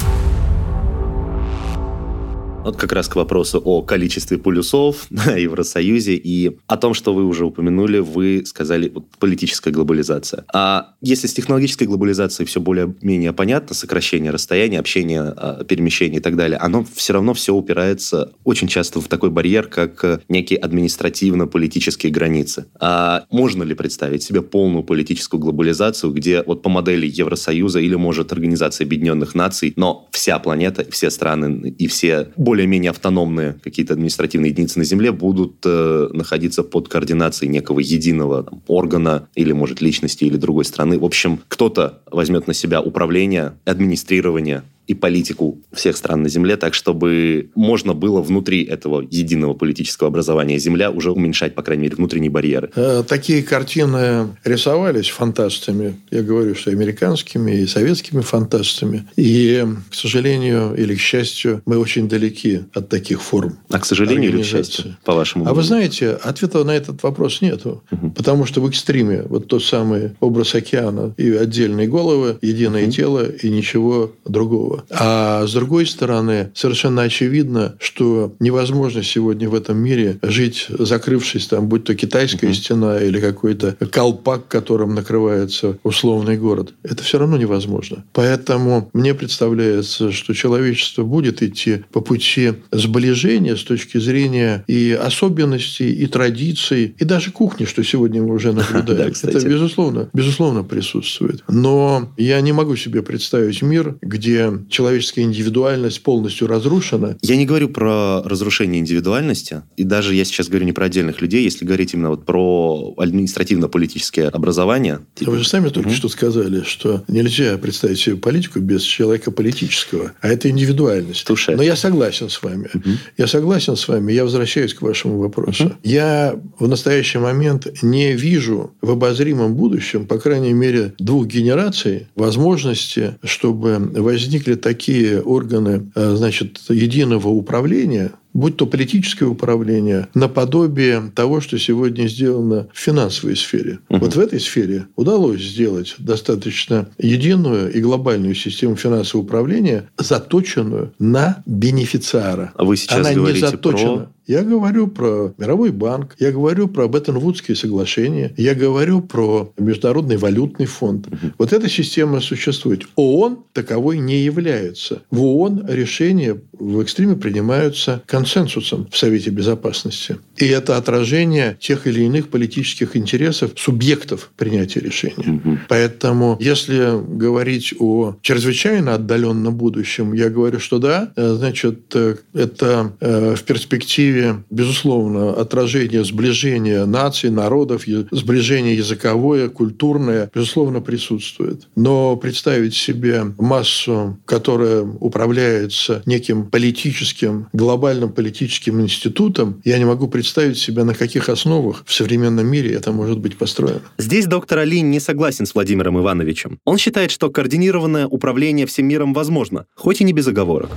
Вот 2.64 2.78
как 2.78 2.92
раз 2.92 3.08
к 3.08 3.16
вопросу 3.16 3.60
о 3.62 3.82
количестве 3.82 4.38
полюсов 4.38 5.06
на 5.10 5.36
Евросоюзе 5.36 6.14
и 6.14 6.56
о 6.66 6.78
том, 6.78 6.94
что 6.94 7.12
вы 7.12 7.24
уже 7.24 7.44
упомянули, 7.44 7.98
вы 7.98 8.42
сказали 8.46 8.88
вот, 8.88 9.04
политическая 9.18 9.70
глобализация. 9.70 10.46
А 10.52 10.94
если 11.02 11.26
с 11.26 11.34
технологической 11.34 11.86
глобализацией 11.86 12.46
все 12.46 12.60
более-менее 12.60 13.34
понятно, 13.34 13.74
сокращение 13.74 14.30
расстояния, 14.30 14.80
общение, 14.80 15.20
а, 15.36 15.62
перемещение 15.64 16.20
и 16.20 16.22
так 16.22 16.36
далее, 16.36 16.56
оно 16.56 16.86
все 16.94 17.12
равно 17.12 17.34
все 17.34 17.54
упирается 17.54 18.32
очень 18.44 18.66
часто 18.66 19.02
в 19.02 19.08
такой 19.08 19.28
барьер, 19.28 19.66
как 19.66 20.02
э, 20.02 20.20
некие 20.30 20.58
административно-политические 20.58 22.10
границы. 22.10 22.66
А 22.80 23.26
можно 23.30 23.62
ли 23.62 23.74
представить 23.74 24.22
себе 24.22 24.40
полную 24.40 24.84
политическую 24.84 25.38
глобализацию, 25.38 26.14
где 26.14 26.42
вот 26.42 26.62
по 26.62 26.70
модели 26.70 27.06
Евросоюза 27.06 27.80
или, 27.80 27.94
может, 27.94 28.32
Организация 28.32 28.86
Объединенных 28.86 29.34
Наций, 29.34 29.74
но 29.76 30.08
вся 30.12 30.38
планета, 30.38 30.86
все 30.90 31.10
страны 31.10 31.74
и 31.76 31.86
все 31.88 32.32
более 32.36 32.53
более-менее 32.54 32.90
автономные 32.90 33.56
какие-то 33.64 33.94
административные 33.94 34.52
единицы 34.52 34.78
на 34.78 34.84
Земле 34.84 35.10
будут 35.10 35.56
э, 35.64 36.08
находиться 36.12 36.62
под 36.62 36.88
координацией 36.88 37.50
некого 37.50 37.80
единого 37.80 38.44
там, 38.44 38.62
органа 38.68 39.26
или, 39.34 39.50
может, 39.50 39.80
личности 39.80 40.22
или 40.22 40.36
другой 40.36 40.64
страны. 40.64 40.96
В 40.96 41.04
общем, 41.04 41.40
кто-то 41.48 42.02
возьмет 42.12 42.46
на 42.46 42.54
себя 42.54 42.80
управление, 42.80 43.54
администрирование 43.64 44.62
и 44.86 44.94
политику 44.94 45.58
всех 45.72 45.96
стран 45.96 46.22
на 46.22 46.28
Земле, 46.28 46.56
так 46.56 46.74
чтобы 46.74 47.50
можно 47.54 47.94
было 47.94 48.20
внутри 48.20 48.64
этого 48.64 49.00
единого 49.00 49.54
политического 49.54 50.08
образования 50.08 50.58
Земля 50.58 50.90
уже 50.90 51.10
уменьшать, 51.10 51.54
по 51.54 51.62
крайней 51.62 51.84
мере, 51.84 51.96
внутренние 51.96 52.30
барьеры. 52.30 52.70
Э, 52.74 53.02
такие 53.06 53.42
картины 53.42 54.28
рисовались 54.44 55.08
фантастами. 55.08 55.96
Я 56.10 56.22
говорю, 56.22 56.54
что 56.54 56.70
американскими 56.70 57.62
и 57.62 57.66
советскими 57.66 58.20
фантастами. 58.20 59.08
И, 59.16 59.64
к 59.90 59.94
сожалению 59.94 60.74
или 60.74 60.94
к 60.94 61.00
счастью, 61.00 61.62
мы 61.66 61.78
очень 61.78 62.08
далеки 62.08 62.60
от 62.72 62.88
таких 62.88 63.22
форм. 63.22 63.58
А 63.70 63.78
к 63.78 63.86
сожалению 63.86 64.30
или 64.30 64.42
к 64.42 64.46
счастью, 64.46 64.96
по-вашему? 65.04 65.46
А 65.46 65.54
вы 65.54 65.62
знаете, 65.62 66.10
ответа 66.10 66.64
на 66.64 66.72
этот 66.72 67.02
вопрос 67.02 67.40
нету. 67.40 67.82
Угу. 67.90 68.10
Потому 68.10 68.46
что 68.46 68.60
в 68.60 68.68
экстриме 68.68 69.22
вот 69.22 69.48
тот 69.48 69.64
самый 69.64 70.12
образ 70.20 70.54
океана 70.54 71.14
и 71.16 71.30
отдельные 71.30 71.88
головы, 71.88 72.38
единое 72.42 72.84
угу. 72.84 72.92
тело 72.92 73.26
и 73.26 73.48
ничего 73.50 74.12
другого. 74.24 74.73
Другого. 74.74 74.84
А 74.90 75.46
с 75.46 75.52
другой 75.52 75.86
стороны, 75.86 76.50
совершенно 76.54 77.02
очевидно, 77.02 77.76
что 77.78 78.34
невозможно 78.40 79.02
сегодня 79.02 79.48
в 79.48 79.54
этом 79.54 79.78
мире 79.78 80.18
жить, 80.22 80.66
закрывшись 80.68 81.46
там, 81.46 81.68
будь 81.68 81.84
то 81.84 81.94
китайская 81.94 82.48
угу. 82.48 82.54
стена 82.54 83.00
или 83.00 83.20
какой-то 83.20 83.76
колпак, 83.90 84.48
которым 84.48 84.94
накрывается 84.94 85.78
условный 85.82 86.36
город. 86.36 86.74
Это 86.82 87.02
все 87.02 87.18
равно 87.18 87.36
невозможно. 87.36 88.04
Поэтому 88.12 88.90
мне 88.92 89.14
представляется, 89.14 90.12
что 90.12 90.34
человечество 90.34 91.04
будет 91.04 91.42
идти 91.42 91.84
по 91.92 92.00
пути 92.00 92.54
сближения 92.70 93.56
с 93.56 93.62
точки 93.62 93.98
зрения 93.98 94.64
и 94.66 94.92
особенностей, 94.92 95.92
и 95.92 96.06
традиций, 96.06 96.94
и 96.98 97.04
даже 97.04 97.30
кухни, 97.30 97.64
что 97.64 97.82
сегодня 97.82 98.22
мы 98.22 98.34
уже 98.34 98.52
наблюдаем. 98.54 99.12
Это, 99.22 99.48
безусловно, 99.48 100.08
безусловно 100.12 100.64
присутствует. 100.64 101.44
Но 101.48 102.12
я 102.16 102.40
не 102.40 102.52
могу 102.52 102.76
себе 102.76 103.02
представить 103.02 103.62
мир, 103.62 103.96
где 104.00 104.52
человеческая 104.68 105.22
индивидуальность 105.22 106.02
полностью 106.02 106.46
разрушена. 106.46 107.16
Я 107.22 107.36
не 107.36 107.46
говорю 107.46 107.68
про 107.68 108.22
разрушение 108.22 108.80
индивидуальности, 108.80 109.62
и 109.76 109.84
даже 109.84 110.14
я 110.14 110.24
сейчас 110.24 110.48
говорю 110.48 110.66
не 110.66 110.72
про 110.72 110.86
отдельных 110.86 111.20
людей, 111.20 111.44
если 111.44 111.64
говорить 111.64 111.94
именно 111.94 112.10
вот 112.10 112.24
про 112.24 112.94
административно-политическое 112.96 114.28
образование. 114.28 115.00
Типа... 115.14 115.32
Вы 115.32 115.38
же 115.38 115.48
сами 115.48 115.68
только 115.68 115.88
угу. 115.88 115.94
что 115.94 116.08
сказали, 116.08 116.62
что 116.62 117.04
нельзя 117.08 117.56
представить 117.58 117.98
себе 117.98 118.16
политику 118.16 118.60
без 118.60 118.82
человека 118.82 119.30
политического, 119.30 120.12
а 120.20 120.28
это 120.28 120.50
индивидуальность. 120.50 121.26
Туше. 121.26 121.56
Но 121.56 121.62
я 121.62 121.76
согласен 121.76 122.28
с 122.28 122.42
вами. 122.42 122.68
Угу. 122.72 122.90
Я 123.18 123.26
согласен 123.26 123.76
с 123.76 123.88
вами. 123.88 124.12
Я 124.12 124.24
возвращаюсь 124.24 124.74
к 124.74 124.82
вашему 124.82 125.18
вопросу. 125.18 125.66
Угу. 125.66 125.74
Я 125.82 126.38
в 126.58 126.68
настоящий 126.68 127.18
момент 127.18 127.66
не 127.82 128.12
вижу 128.12 128.74
в 128.80 128.90
обозримом 128.90 129.54
будущем, 129.54 130.06
по 130.06 130.18
крайней 130.18 130.52
мере, 130.52 130.94
двух 130.98 131.26
генераций 131.26 132.08
возможности, 132.14 133.16
чтобы 133.22 133.78
возникли 133.78 134.53
такие 134.56 135.20
органы, 135.20 135.90
э, 135.94 136.14
значит, 136.16 136.60
единого 136.68 137.28
управления, 137.28 138.12
будь 138.32 138.56
то 138.56 138.66
политическое 138.66 139.26
управление, 139.26 140.08
наподобие 140.14 141.12
того, 141.14 141.40
что 141.40 141.58
сегодня 141.58 142.06
сделано 142.08 142.68
в 142.72 142.78
финансовой 142.78 143.36
сфере. 143.36 143.78
Угу. 143.88 143.98
Вот 143.98 144.16
в 144.16 144.20
этой 144.20 144.40
сфере 144.40 144.86
удалось 144.96 145.40
сделать 145.40 145.94
достаточно 145.98 146.88
единую 146.98 147.72
и 147.72 147.80
глобальную 147.80 148.34
систему 148.34 148.76
финансового 148.76 149.24
управления, 149.24 149.88
заточенную 149.96 150.92
на 150.98 151.42
бенефициара. 151.46 152.52
А 152.56 152.64
вы 152.64 152.76
сейчас 152.76 152.98
Она 152.98 153.14
говорите 153.14 153.46
не 153.46 153.50
заточена. 153.50 153.96
про 153.96 154.13
я 154.26 154.42
говорю 154.42 154.88
про 154.88 155.34
Мировой 155.38 155.70
банк, 155.70 156.16
я 156.18 156.32
говорю 156.32 156.68
про 156.68 156.86
Беттон-Вудские 156.86 157.56
соглашения, 157.56 158.32
я 158.36 158.54
говорю 158.54 159.00
про 159.00 159.52
Международный 159.58 160.16
валютный 160.16 160.66
фонд. 160.66 161.06
Угу. 161.06 161.32
Вот 161.38 161.52
эта 161.52 161.68
система 161.68 162.20
существует. 162.20 162.86
ООН 162.96 163.44
таковой 163.52 163.98
не 163.98 164.20
является. 164.20 165.02
В 165.10 165.22
ООН 165.22 165.66
решения 165.68 166.40
в 166.52 166.80
экстриме 166.80 167.16
принимаются 167.16 168.02
консенсусом 168.06 168.88
в 168.90 168.96
Совете 168.96 169.30
Безопасности. 169.30 170.16
И 170.36 170.46
это 170.46 170.76
отражение 170.76 171.56
тех 171.60 171.86
или 171.86 172.02
иных 172.02 172.28
политических 172.28 172.96
интересов 172.96 173.52
субъектов 173.56 174.30
принятия 174.36 174.80
решения. 174.80 175.40
Угу. 175.44 175.58
Поэтому, 175.68 176.36
если 176.40 177.00
говорить 177.16 177.74
о 177.78 178.16
чрезвычайно 178.22 178.94
отдаленном 178.94 179.54
будущем, 179.54 180.12
я 180.12 180.30
говорю, 180.30 180.58
что 180.60 180.78
да, 180.78 181.12
э, 181.16 181.34
значит, 181.34 181.94
э, 181.94 182.16
это 182.32 182.92
э, 183.00 183.34
в 183.36 183.42
перспективе 183.42 184.13
перспективе, 184.14 184.44
безусловно, 184.50 185.32
отражение 185.32 186.04
сближения 186.04 186.86
наций, 186.86 187.30
народов, 187.30 187.84
сближение 188.10 188.76
языковое, 188.76 189.48
культурное, 189.48 190.30
безусловно, 190.34 190.80
присутствует. 190.80 191.68
Но 191.76 192.16
представить 192.16 192.74
себе 192.74 193.24
массу, 193.38 194.18
которая 194.24 194.82
управляется 194.82 196.02
неким 196.06 196.46
политическим, 196.46 197.48
глобальным 197.52 198.12
политическим 198.12 198.80
институтом, 198.80 199.60
я 199.64 199.78
не 199.78 199.84
могу 199.84 200.08
представить 200.08 200.58
себе, 200.58 200.84
на 200.84 200.94
каких 200.94 201.28
основах 201.28 201.82
в 201.86 201.92
современном 201.92 202.46
мире 202.46 202.74
это 202.74 202.92
может 202.92 203.18
быть 203.18 203.36
построено. 203.36 203.80
Здесь 203.98 204.26
доктор 204.26 204.58
Али 204.58 204.80
не 204.80 205.00
согласен 205.00 205.46
с 205.46 205.54
Владимиром 205.54 205.98
Ивановичем. 205.98 206.58
Он 206.64 206.78
считает, 206.78 207.10
что 207.10 207.30
координированное 207.30 208.06
управление 208.06 208.66
всем 208.66 208.86
миром 208.86 209.14
возможно, 209.14 209.66
хоть 209.74 210.00
и 210.00 210.04
не 210.04 210.12
без 210.12 210.26
оговорок. 210.26 210.70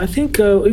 Uh, 0.00 0.06
uh, 0.06 0.64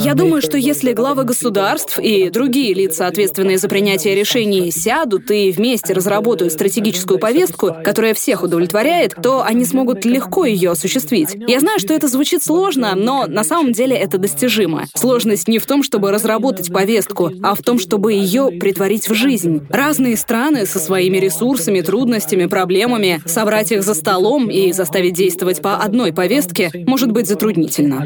Я 0.00 0.14
думаю, 0.14 0.31
что 0.40 0.56
если 0.56 0.92
главы 0.92 1.24
государств 1.24 1.98
и 1.98 2.30
другие 2.30 2.74
лица, 2.74 3.06
ответственные 3.06 3.58
за 3.58 3.68
принятие 3.68 4.14
решений, 4.14 4.70
сядут 4.70 5.30
и 5.30 5.50
вместе 5.52 5.92
разработают 5.92 6.52
стратегическую 6.52 7.18
повестку, 7.18 7.74
которая 7.84 8.14
всех 8.14 8.42
удовлетворяет, 8.42 9.14
то 9.22 9.42
они 9.42 9.64
смогут 9.64 10.04
легко 10.04 10.44
ее 10.44 10.70
осуществить. 10.70 11.36
Я 11.46 11.60
знаю, 11.60 11.78
что 11.78 11.92
это 11.94 12.08
звучит 12.08 12.42
сложно, 12.42 12.94
но 12.94 13.26
на 13.26 13.44
самом 13.44 13.72
деле 13.72 13.96
это 13.96 14.18
достижимо. 14.18 14.86
Сложность 14.94 15.48
не 15.48 15.58
в 15.58 15.66
том, 15.66 15.82
чтобы 15.82 16.10
разработать 16.10 16.72
повестку, 16.72 17.30
а 17.42 17.54
в 17.54 17.62
том, 17.62 17.78
чтобы 17.78 18.12
ее 18.12 18.50
притворить 18.58 19.08
в 19.08 19.14
жизнь. 19.14 19.66
Разные 19.68 20.16
страны 20.16 20.66
со 20.66 20.78
своими 20.78 21.18
ресурсами, 21.18 21.80
трудностями, 21.80 22.46
проблемами, 22.46 23.20
собрать 23.26 23.72
их 23.72 23.82
за 23.82 23.94
столом 23.94 24.48
и 24.50 24.72
заставить 24.72 25.14
действовать 25.14 25.60
по 25.60 25.76
одной 25.76 26.12
повестке 26.12 26.70
может 26.86 27.10
быть 27.12 27.26
затруднительно. 27.26 28.00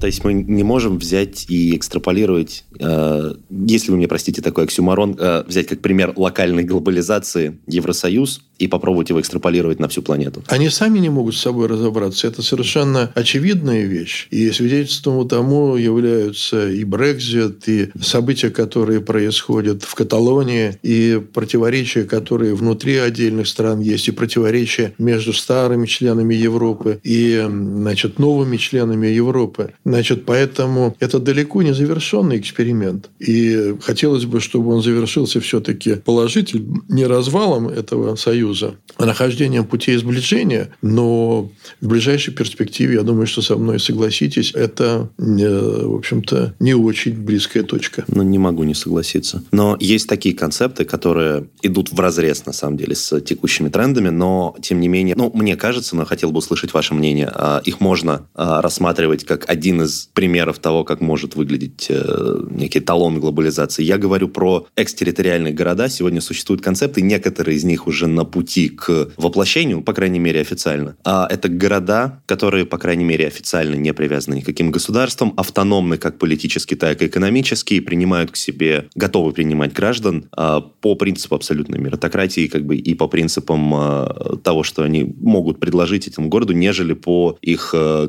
То 0.00 0.06
есть 0.06 0.24
мы 0.24 0.32
не 0.32 0.62
можем 0.62 0.98
взять 0.98 1.46
и 1.48 1.76
экстраполировать, 1.76 2.64
э, 2.78 3.34
если 3.50 3.90
вы 3.90 3.96
мне 3.96 4.08
простите 4.08 4.42
такой 4.42 4.64
оксюмарон, 4.64 5.16
э, 5.18 5.44
взять 5.46 5.66
как 5.66 5.80
пример 5.80 6.12
локальной 6.16 6.64
глобализации 6.64 7.58
Евросоюз 7.66 8.42
и 8.58 8.66
попробовать 8.66 9.08
его 9.08 9.20
экстраполировать 9.20 9.78
на 9.78 9.88
всю 9.88 10.02
планету. 10.02 10.42
Они 10.48 10.68
сами 10.68 10.98
не 10.98 11.08
могут 11.08 11.36
с 11.36 11.40
собой 11.40 11.68
разобраться. 11.68 12.26
Это 12.26 12.42
совершенно 12.42 13.10
очевидная 13.14 13.84
вещь. 13.84 14.26
И 14.30 14.50
свидетельством 14.50 15.28
тому 15.28 15.76
являются 15.76 16.68
и 16.70 16.84
Брекзит, 16.84 17.68
и 17.68 17.90
события, 18.00 18.50
которые 18.50 19.00
происходят 19.00 19.82
в 19.82 19.94
Каталонии, 19.94 20.78
и 20.82 21.20
противоречия, 21.32 22.04
которые 22.04 22.54
внутри 22.54 22.96
отдельных 22.96 23.46
стран 23.46 23.80
есть, 23.80 24.08
и 24.08 24.12
противоречия 24.12 24.92
между 24.98 25.32
старыми 25.32 25.86
членами 25.86 26.34
Европы 26.34 27.00
и 27.04 27.44
значит, 27.48 28.18
новыми 28.18 28.56
членами 28.56 29.06
Европы. 29.06 29.72
Значит, 29.88 30.24
поэтому 30.24 30.96
это 31.00 31.18
далеко 31.18 31.62
не 31.62 31.74
завершенный 31.74 32.38
эксперимент. 32.38 33.10
И 33.18 33.74
хотелось 33.82 34.24
бы, 34.24 34.40
чтобы 34.40 34.74
он 34.74 34.82
завершился 34.82 35.40
все-таки 35.40 35.94
положительно, 35.96 36.82
не 36.88 37.06
развалом 37.06 37.68
этого 37.68 38.16
союза, 38.16 38.38
Союза 38.38 38.76
нахождением 38.98 39.64
путей 39.64 39.96
сближения, 39.96 40.70
но 40.82 41.50
в 41.80 41.86
ближайшей 41.86 42.34
перспективе, 42.34 42.94
я 42.94 43.02
думаю, 43.02 43.26
что 43.26 43.42
со 43.42 43.56
мной 43.56 43.80
согласитесь, 43.80 44.52
это, 44.54 45.10
э, 45.18 45.82
в 45.84 45.94
общем-то, 45.94 46.54
не 46.58 46.74
очень 46.74 47.14
близкая 47.14 47.62
точка. 47.62 48.04
Ну, 48.08 48.22
не 48.22 48.38
могу 48.38 48.64
не 48.64 48.74
согласиться. 48.74 49.42
Но 49.52 49.76
есть 49.80 50.08
такие 50.08 50.34
концепты, 50.34 50.84
которые 50.84 51.46
идут 51.62 51.92
в 51.92 51.98
разрез, 52.00 52.46
на 52.46 52.52
самом 52.52 52.76
деле, 52.76 52.94
с 52.94 53.20
текущими 53.20 53.68
трендами, 53.68 54.08
но, 54.08 54.56
тем 54.60 54.80
не 54.80 54.88
менее, 54.88 55.14
ну, 55.16 55.30
мне 55.34 55.56
кажется, 55.56 55.96
но 55.96 56.04
хотел 56.04 56.30
бы 56.30 56.38
услышать 56.38 56.74
ваше 56.74 56.94
мнение, 56.94 57.30
а, 57.34 57.60
их 57.64 57.80
можно 57.80 58.26
а, 58.34 58.62
рассматривать 58.62 59.24
как 59.24 59.48
один 59.48 59.77
из 59.82 60.08
примеров 60.12 60.58
того, 60.58 60.84
как 60.84 61.00
может 61.00 61.36
выглядеть 61.36 61.86
э, 61.88 62.40
некий 62.50 62.80
талон 62.80 63.20
глобализации. 63.20 63.82
Я 63.82 63.98
говорю 63.98 64.28
про 64.28 64.66
экстерриториальные 64.76 65.52
города. 65.52 65.88
Сегодня 65.88 66.20
существуют 66.20 66.62
концепты, 66.62 67.02
некоторые 67.02 67.56
из 67.56 67.64
них 67.64 67.86
уже 67.86 68.06
на 68.06 68.24
пути 68.24 68.68
к 68.68 69.10
воплощению, 69.16 69.82
по 69.82 69.92
крайней 69.92 70.18
мере, 70.18 70.40
официально. 70.40 70.96
А 71.04 71.26
это 71.30 71.48
города, 71.48 72.22
которые, 72.26 72.64
по 72.64 72.78
крайней 72.78 73.04
мере, 73.04 73.26
официально 73.26 73.74
не 73.74 73.92
привязаны 73.92 74.36
никаким 74.36 74.70
государством, 74.70 75.34
автономны 75.36 75.98
как 75.98 76.18
политически, 76.18 76.74
так 76.74 77.02
и 77.02 77.06
экономически, 77.06 77.74
и 77.74 77.80
принимают 77.80 78.30
к 78.30 78.36
себе, 78.36 78.88
готовы 78.94 79.32
принимать 79.32 79.72
граждан 79.72 80.26
а, 80.32 80.60
по 80.60 80.94
принципу 80.94 81.34
абсолютной 81.34 81.78
меритократии, 81.78 82.46
как 82.46 82.64
бы 82.64 82.76
и 82.76 82.94
по 82.94 83.08
принципам 83.08 83.74
а, 83.74 84.36
того, 84.42 84.62
что 84.62 84.82
они 84.82 85.14
могут 85.20 85.60
предложить 85.60 86.08
этому 86.08 86.28
городу, 86.28 86.52
нежели 86.52 86.92
по 86.94 87.38
их 87.42 87.72
а, 87.74 88.08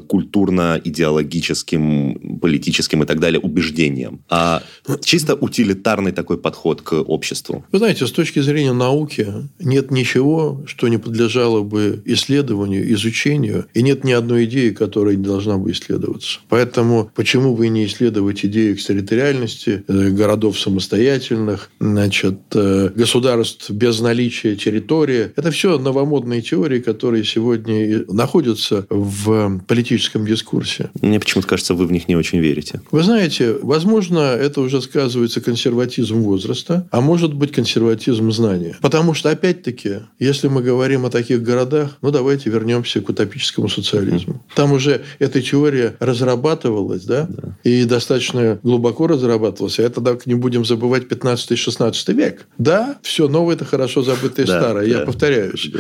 культурно-идеологическим, 1.64 2.40
политическим 2.40 3.04
и 3.04 3.06
так 3.06 3.20
далее 3.20 3.40
убеждениям. 3.40 4.24
А 4.30 4.64
чисто 5.02 5.36
утилитарный 5.36 6.12
такой 6.12 6.38
подход 6.38 6.82
к 6.82 6.94
обществу. 6.94 7.66
Вы 7.72 7.80
знаете, 7.80 8.08
с 8.08 8.12
точки 8.12 8.40
зрения 8.40 8.74
науки 8.74 9.28
нет 9.60 9.92
ничего 9.92 10.64
что 10.66 10.88
не 10.88 10.98
подлежало 10.98 11.62
бы 11.62 12.02
исследованию, 12.06 12.92
изучению, 12.94 13.66
и 13.74 13.82
нет 13.82 14.04
ни 14.04 14.12
одной 14.12 14.46
идеи, 14.46 14.70
которая 14.70 15.16
не 15.16 15.24
должна 15.24 15.58
бы 15.58 15.72
исследоваться. 15.72 16.40
Поэтому 16.50 17.12
почему 17.16 17.56
бы 17.56 17.66
и 17.66 17.70
не 17.70 17.86
исследовать 17.86 18.46
идею 18.46 18.74
экстерриториальности, 18.74 19.84
э, 19.88 20.10
городов 20.10 20.60
самостоятельных, 20.60 21.70
значит, 21.80 22.40
э, 22.54 22.90
государств 22.96 23.70
без 23.70 24.00
наличия 24.00 24.56
территории. 24.56 25.32
Это 25.36 25.52
все 25.52 25.78
новомодные 25.78 26.42
теории, 26.42 26.80
которые 26.80 27.24
сегодня 27.24 28.06
находятся 28.08 28.86
в 28.90 29.60
политическом 29.68 30.26
дискурсе. 30.26 30.90
Мне 31.02 31.20
почему-то 31.20 31.48
кажется, 31.50 31.74
вы 31.74 31.88
в 31.88 31.92
них 31.92 32.08
не 32.08 32.16
очень 32.16 32.40
верите. 32.40 32.80
Вы 32.92 33.02
знаете, 33.02 33.56
возможно, 33.64 34.20
это 34.20 34.62
уже 34.62 34.84
сказывается 34.84 35.42
консерватизм 35.42 36.22
возраста, 36.22 36.88
а 36.92 37.02
может 37.02 37.34
быть 37.34 37.52
консерватизм 37.52 38.32
знания. 38.32 38.78
Потому 38.82 39.16
что, 39.16 39.32
опять-таки, 39.32 40.02
если 40.20 40.48
мы 40.48 40.62
говорим 40.62 41.08
о 41.08 41.10
таких 41.10 41.42
городах, 41.42 41.98
ну 42.04 42.12
давайте 42.12 42.52
вернемся 42.52 43.02
к 43.02 43.10
утопическому 43.10 43.68
социализму. 43.68 44.44
Там 44.54 44.74
уже 44.74 45.02
эта 45.18 45.42
теория 45.42 45.96
разрабатывалась, 46.00 47.06
да, 47.06 47.26
да. 47.28 47.58
и 47.64 47.84
достаточно 47.86 48.60
глубоко 48.62 49.08
разрабатывалась. 49.08 49.80
А 49.80 49.84
это 49.84 50.02
так 50.02 50.28
не 50.28 50.36
будем 50.36 50.66
забывать 50.66 51.06
15-16 51.06 52.14
век. 52.14 52.46
Да, 52.60 53.00
все 53.02 53.28
новое– 53.28 53.56
это 53.56 53.66
хорошо 53.66 54.04
забытое 54.04 54.46
да, 54.46 54.60
старое, 54.60 54.88
да, 54.88 55.00
я 55.00 55.06
повторяюсь. 55.06 55.72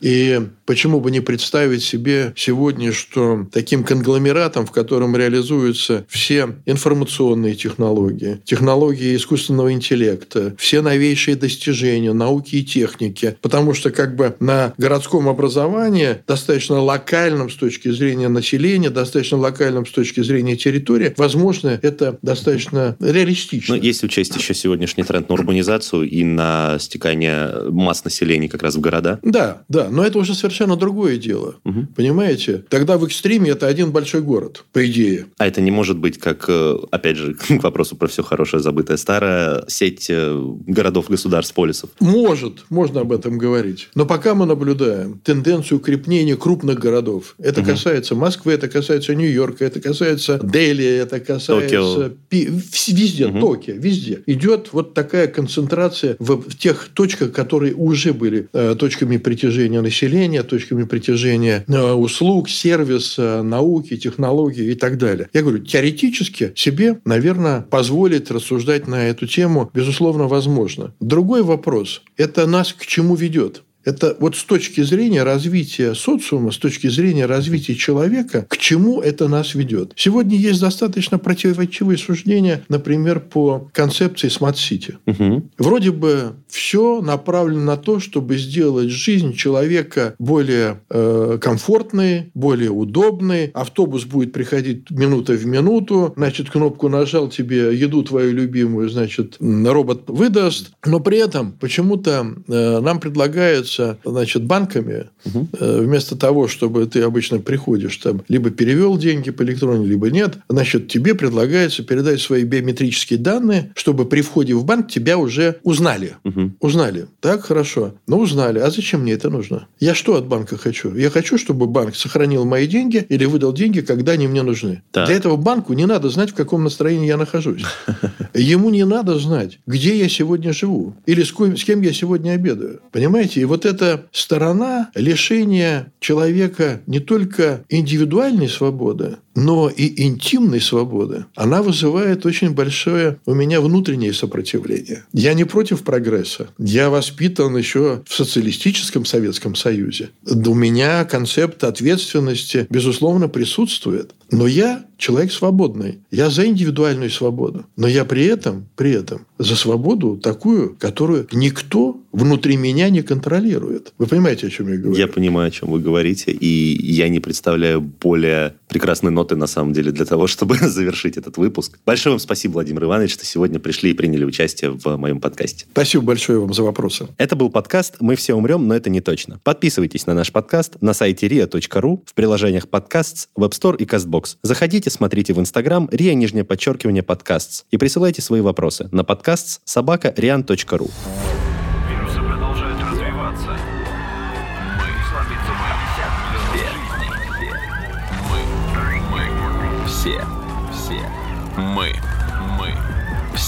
И 0.00 0.40
почему 0.66 1.00
бы 1.00 1.12
не 1.12 1.20
представить 1.20 1.84
себе 1.84 2.32
сегодня, 2.34 2.92
что 2.92 3.46
таким 3.52 3.84
конгломератом, 3.84 4.66
в 4.66 4.72
котором 4.72 5.11
реализуются 5.16 6.04
все 6.08 6.56
информационные 6.66 7.54
технологии, 7.54 8.40
технологии 8.44 9.16
искусственного 9.16 9.72
интеллекта, 9.72 10.54
все 10.58 10.80
новейшие 10.80 11.36
достижения 11.36 12.12
науки 12.12 12.56
и 12.56 12.64
техники, 12.64 13.36
потому 13.40 13.74
что 13.74 13.90
как 13.90 14.16
бы 14.16 14.34
на 14.40 14.74
городском 14.78 15.28
образовании 15.28 16.18
достаточно 16.26 16.80
локальном 16.80 17.50
с 17.50 17.54
точки 17.54 17.90
зрения 17.90 18.28
населения, 18.28 18.90
достаточно 18.90 19.38
локальном 19.38 19.86
с 19.86 19.90
точки 19.90 20.22
зрения 20.22 20.56
территории, 20.56 21.14
возможно, 21.16 21.78
это 21.82 22.18
достаточно 22.22 22.96
реалистично. 23.00 23.76
Но 23.76 23.82
если 23.82 24.06
учесть 24.06 24.36
еще 24.36 24.54
сегодняшний 24.54 25.04
тренд 25.04 25.28
на 25.28 25.34
урбанизацию 25.34 26.08
и 26.08 26.24
на 26.24 26.78
стекание 26.78 27.70
масс 27.70 28.04
населения 28.04 28.48
как 28.48 28.62
раз 28.62 28.76
в 28.76 28.80
города? 28.80 29.18
Да, 29.22 29.62
да, 29.68 29.88
но 29.90 30.04
это 30.04 30.18
уже 30.18 30.34
совершенно 30.34 30.76
другое 30.76 31.16
дело. 31.16 31.56
Угу. 31.64 31.88
Понимаете? 31.96 32.64
Тогда 32.68 32.98
в 32.98 33.04
экстриме 33.04 33.50
это 33.50 33.66
один 33.66 33.92
большой 33.92 34.22
город, 34.22 34.64
по 34.72 34.84
идее. 34.92 35.26
А 35.38 35.46
это 35.46 35.60
не 35.60 35.70
может 35.70 35.98
быть, 35.98 36.18
как, 36.18 36.44
э, 36.48 36.76
опять 36.90 37.16
же, 37.16 37.34
к 37.58 37.62
вопросу 37.62 37.96
про 37.96 38.06
все 38.06 38.22
хорошее, 38.22 38.62
забытое 38.62 38.96
старое, 38.96 39.64
сеть 39.68 40.06
э, 40.08 40.40
городов, 40.66 41.08
государств, 41.08 41.54
полисов? 41.54 41.90
Может, 42.00 42.64
можно 42.70 43.00
об 43.00 43.12
этом 43.12 43.38
говорить. 43.38 43.88
Но 43.94 44.06
пока 44.06 44.34
мы 44.34 44.46
наблюдаем 44.46 45.20
тенденцию 45.24 45.78
укрепления 45.78 46.36
крупных 46.36 46.78
городов. 46.78 47.34
Это 47.38 47.60
угу. 47.60 47.70
касается 47.70 48.14
Москвы, 48.14 48.52
это 48.52 48.68
касается 48.68 49.14
Нью-Йорка, 49.14 49.64
это 49.64 49.80
касается 49.80 50.38
Дели, 50.42 50.84
это 50.84 51.20
касается... 51.20 52.12
Пи... 52.28 52.48
Везде, 52.88 53.26
угу. 53.26 53.40
Токио, 53.40 53.74
везде. 53.74 54.20
Идет 54.26 54.68
вот 54.72 54.94
такая 54.94 55.26
концентрация 55.26 56.16
в, 56.18 56.54
тех 56.56 56.88
точках, 56.94 57.32
которые 57.32 57.74
уже 57.74 58.12
были 58.12 58.48
э, 58.52 58.76
точками 58.78 59.16
притяжения 59.16 59.80
населения, 59.80 60.42
точками 60.42 60.84
притяжения 60.84 61.64
услуг, 61.68 62.48
сервиса, 62.48 63.42
науки, 63.42 63.96
технологий 63.96 64.72
и 64.72 64.74
так 64.82 64.98
далее. 64.98 65.28
Я 65.32 65.42
говорю, 65.42 65.60
теоретически 65.60 66.52
себе, 66.56 67.00
наверное, 67.04 67.60
позволить 67.60 68.32
рассуждать 68.32 68.88
на 68.88 69.04
эту 69.06 69.28
тему, 69.28 69.70
безусловно, 69.72 70.26
возможно. 70.26 70.92
Другой 70.98 71.44
вопрос– 71.44 72.02
это 72.16 72.48
нас 72.48 72.72
к 72.72 72.84
чему 72.84 73.14
ведет? 73.14 73.62
Это 73.84 74.16
вот 74.20 74.36
с 74.36 74.44
точки 74.44 74.82
зрения 74.82 75.22
развития 75.22 75.94
социума, 75.94 76.52
с 76.52 76.58
точки 76.58 76.88
зрения 76.88 77.26
развития 77.26 77.74
человека, 77.74 78.46
к 78.48 78.56
чему 78.56 79.00
это 79.00 79.28
нас 79.28 79.54
ведет. 79.54 79.92
Сегодня 79.96 80.36
есть 80.36 80.60
достаточно 80.60 81.18
противоречивые 81.18 81.98
суждения, 81.98 82.64
например, 82.68 83.20
по 83.20 83.70
концепции 83.72 84.28
smart 84.28 84.63
city. 84.63 84.98
Угу. 85.06 85.50
Вроде 85.58 85.90
бы 85.90 86.34
все 86.48 87.00
направлено 87.00 87.64
на 87.64 87.76
то, 87.76 87.98
чтобы 88.00 88.36
сделать 88.38 88.90
жизнь 88.90 89.34
человека 89.34 90.14
более 90.18 90.80
э, 90.90 91.38
комфортной, 91.40 92.30
более 92.34 92.70
удобной. 92.70 93.50
Автобус 93.54 94.04
будет 94.04 94.32
приходить 94.32 94.90
минута 94.90 95.32
в 95.32 95.46
минуту, 95.46 96.12
значит, 96.16 96.50
кнопку 96.50 96.88
нажал, 96.88 97.28
тебе 97.28 97.76
еду 97.76 98.02
твою 98.02 98.32
любимую, 98.32 98.88
значит, 98.88 99.36
робот 99.40 100.04
выдаст. 100.06 100.72
Но 100.84 101.00
при 101.00 101.18
этом 101.18 101.52
почему-то 101.52 102.34
э, 102.48 102.80
нам 102.80 103.00
предлагается 103.00 103.71
являются 103.72 103.98
значит, 104.04 104.44
банками, 104.44 105.06
угу. 105.24 105.48
вместо 105.60 106.16
того, 106.16 106.48
чтобы 106.48 106.86
ты 106.86 107.02
обычно 107.02 107.38
приходишь, 107.38 107.96
там, 107.96 108.22
либо 108.28 108.50
перевел 108.50 108.96
деньги 108.96 109.30
по 109.30 109.42
электрону, 109.42 109.84
либо 109.84 110.10
нет, 110.10 110.38
значит, 110.48 110.88
тебе 110.88 111.14
предлагается 111.14 111.82
передать 111.82 112.20
свои 112.20 112.44
биометрические 112.44 113.18
данные, 113.18 113.72
чтобы 113.74 114.04
при 114.04 114.22
входе 114.22 114.54
в 114.54 114.64
банк 114.64 114.90
тебя 114.90 115.18
уже 115.18 115.58
узнали. 115.62 116.16
Угу. 116.24 116.52
Узнали. 116.60 117.06
Так, 117.20 117.44
хорошо. 117.44 117.94
Ну, 118.06 118.18
узнали. 118.18 118.58
А 118.58 118.70
зачем 118.70 119.02
мне 119.02 119.12
это 119.12 119.30
нужно? 119.30 119.66
Я 119.80 119.94
что 119.94 120.16
от 120.16 120.26
банка 120.26 120.56
хочу? 120.56 120.94
Я 120.94 121.10
хочу, 121.10 121.38
чтобы 121.38 121.66
банк 121.66 121.96
сохранил 121.96 122.44
мои 122.44 122.66
деньги 122.66 123.04
или 123.08 123.24
выдал 123.24 123.52
деньги, 123.52 123.80
когда 123.80 124.12
они 124.12 124.28
мне 124.28 124.42
нужны. 124.42 124.82
Так. 124.90 125.06
Для 125.06 125.16
этого 125.16 125.36
банку 125.36 125.72
не 125.72 125.86
надо 125.86 126.08
знать, 126.10 126.30
в 126.30 126.34
каком 126.34 126.64
настроении 126.64 127.06
я 127.06 127.16
нахожусь. 127.16 127.62
Ему 128.34 128.70
не 128.70 128.84
надо 128.84 129.18
знать, 129.18 129.58
где 129.66 129.96
я 129.96 130.08
сегодня 130.08 130.52
живу 130.52 130.94
или 131.06 131.22
с 131.22 131.64
кем 131.64 131.80
я 131.82 131.92
сегодня 131.92 132.32
обедаю. 132.32 132.80
Понимаете? 132.90 133.40
И 133.40 133.44
вот 133.44 133.61
вот 133.62 133.74
эта 133.74 134.06
сторона 134.12 134.90
лишения 134.94 135.92
человека 136.00 136.82
не 136.86 137.00
только 137.00 137.64
индивидуальной 137.68 138.48
свободы, 138.48 139.18
но 139.34 139.68
и 139.68 140.02
интимной 140.04 140.60
свободы, 140.60 141.26
она 141.34 141.62
вызывает 141.62 142.26
очень 142.26 142.50
большое 142.50 143.18
у 143.26 143.34
меня 143.34 143.60
внутреннее 143.60 144.12
сопротивление. 144.12 145.04
Я 145.12 145.34
не 145.34 145.44
против 145.44 145.82
прогресса. 145.82 146.48
Я 146.58 146.90
воспитан 146.90 147.56
еще 147.56 148.02
в 148.06 148.14
социалистическом 148.14 149.04
Советском 149.04 149.54
Союзе. 149.54 150.10
У 150.24 150.54
меня 150.54 151.04
концепт 151.04 151.64
ответственности, 151.64 152.66
безусловно, 152.70 153.28
присутствует. 153.28 154.14
Но 154.30 154.46
я 154.46 154.84
человек 154.96 155.32
свободный. 155.32 155.98
Я 156.10 156.30
за 156.30 156.46
индивидуальную 156.46 157.10
свободу. 157.10 157.66
Но 157.76 157.86
я 157.86 158.04
при 158.04 158.24
этом, 158.24 158.66
при 158.76 158.92
этом 158.92 159.26
за 159.38 159.56
свободу 159.56 160.16
такую, 160.16 160.74
которую 160.78 161.26
никто 161.32 162.00
внутри 162.12 162.56
меня 162.56 162.88
не 162.88 163.02
контролирует. 163.02 163.92
Вы 163.98 164.06
понимаете, 164.06 164.46
о 164.46 164.50
чем 164.50 164.68
я 164.68 164.76
говорю? 164.76 164.98
Я 164.98 165.08
понимаю, 165.08 165.48
о 165.48 165.50
чем 165.50 165.70
вы 165.70 165.80
говорите. 165.80 166.32
И 166.32 166.92
я 166.92 167.08
не 167.08 167.20
представляю 167.20 167.80
более 167.80 168.54
прекрасной 168.72 169.10
ноты, 169.10 169.36
на 169.36 169.46
самом 169.46 169.74
деле, 169.74 169.92
для 169.92 170.06
того, 170.06 170.26
чтобы 170.32 170.56
завершить 170.56 171.16
этот 171.16 171.36
выпуск. 171.36 171.78
Большое 171.84 172.14
вам 172.14 172.20
спасибо, 172.20 172.54
Владимир 172.54 172.84
Иванович, 172.84 173.12
что 173.12 173.26
сегодня 173.26 173.60
пришли 173.60 173.90
и 173.90 173.94
приняли 173.94 174.24
участие 174.24 174.70
в 174.70 174.96
моем 174.96 175.20
подкасте. 175.20 175.66
Спасибо 175.70 176.04
большое 176.04 176.40
вам 176.40 176.54
за 176.54 176.62
вопросы. 176.62 177.08
Это 177.18 177.36
был 177.36 177.50
подкаст 177.50 177.96
«Мы 178.00 178.16
все 178.16 178.34
умрем, 178.34 178.66
но 178.66 178.74
это 178.74 178.88
не 178.88 179.00
точно». 179.00 179.40
Подписывайтесь 179.44 180.06
на 180.06 180.14
наш 180.14 180.32
подкаст 180.32 180.76
на 180.80 180.94
сайте 180.94 181.26
ria.ru, 181.26 182.00
в 182.06 182.14
приложениях 182.14 182.68
подкастс, 182.68 183.28
Web 183.36 183.50
Store 183.50 183.76
и 183.76 183.84
CastBox. 183.84 184.36
Заходите, 184.42 184.88
смотрите 184.90 185.34
в 185.34 185.40
Instagram 185.40 185.88
ria, 185.92 186.14
нижнее 186.14 186.44
подчеркивание, 186.44 187.02
подкастс 187.02 187.64
и 187.70 187.76
присылайте 187.76 188.22
свои 188.22 188.40
вопросы 188.40 188.88
на 188.92 189.04
подкастс 189.04 189.60
собака 189.64 190.14
rian.ru. 190.16 190.90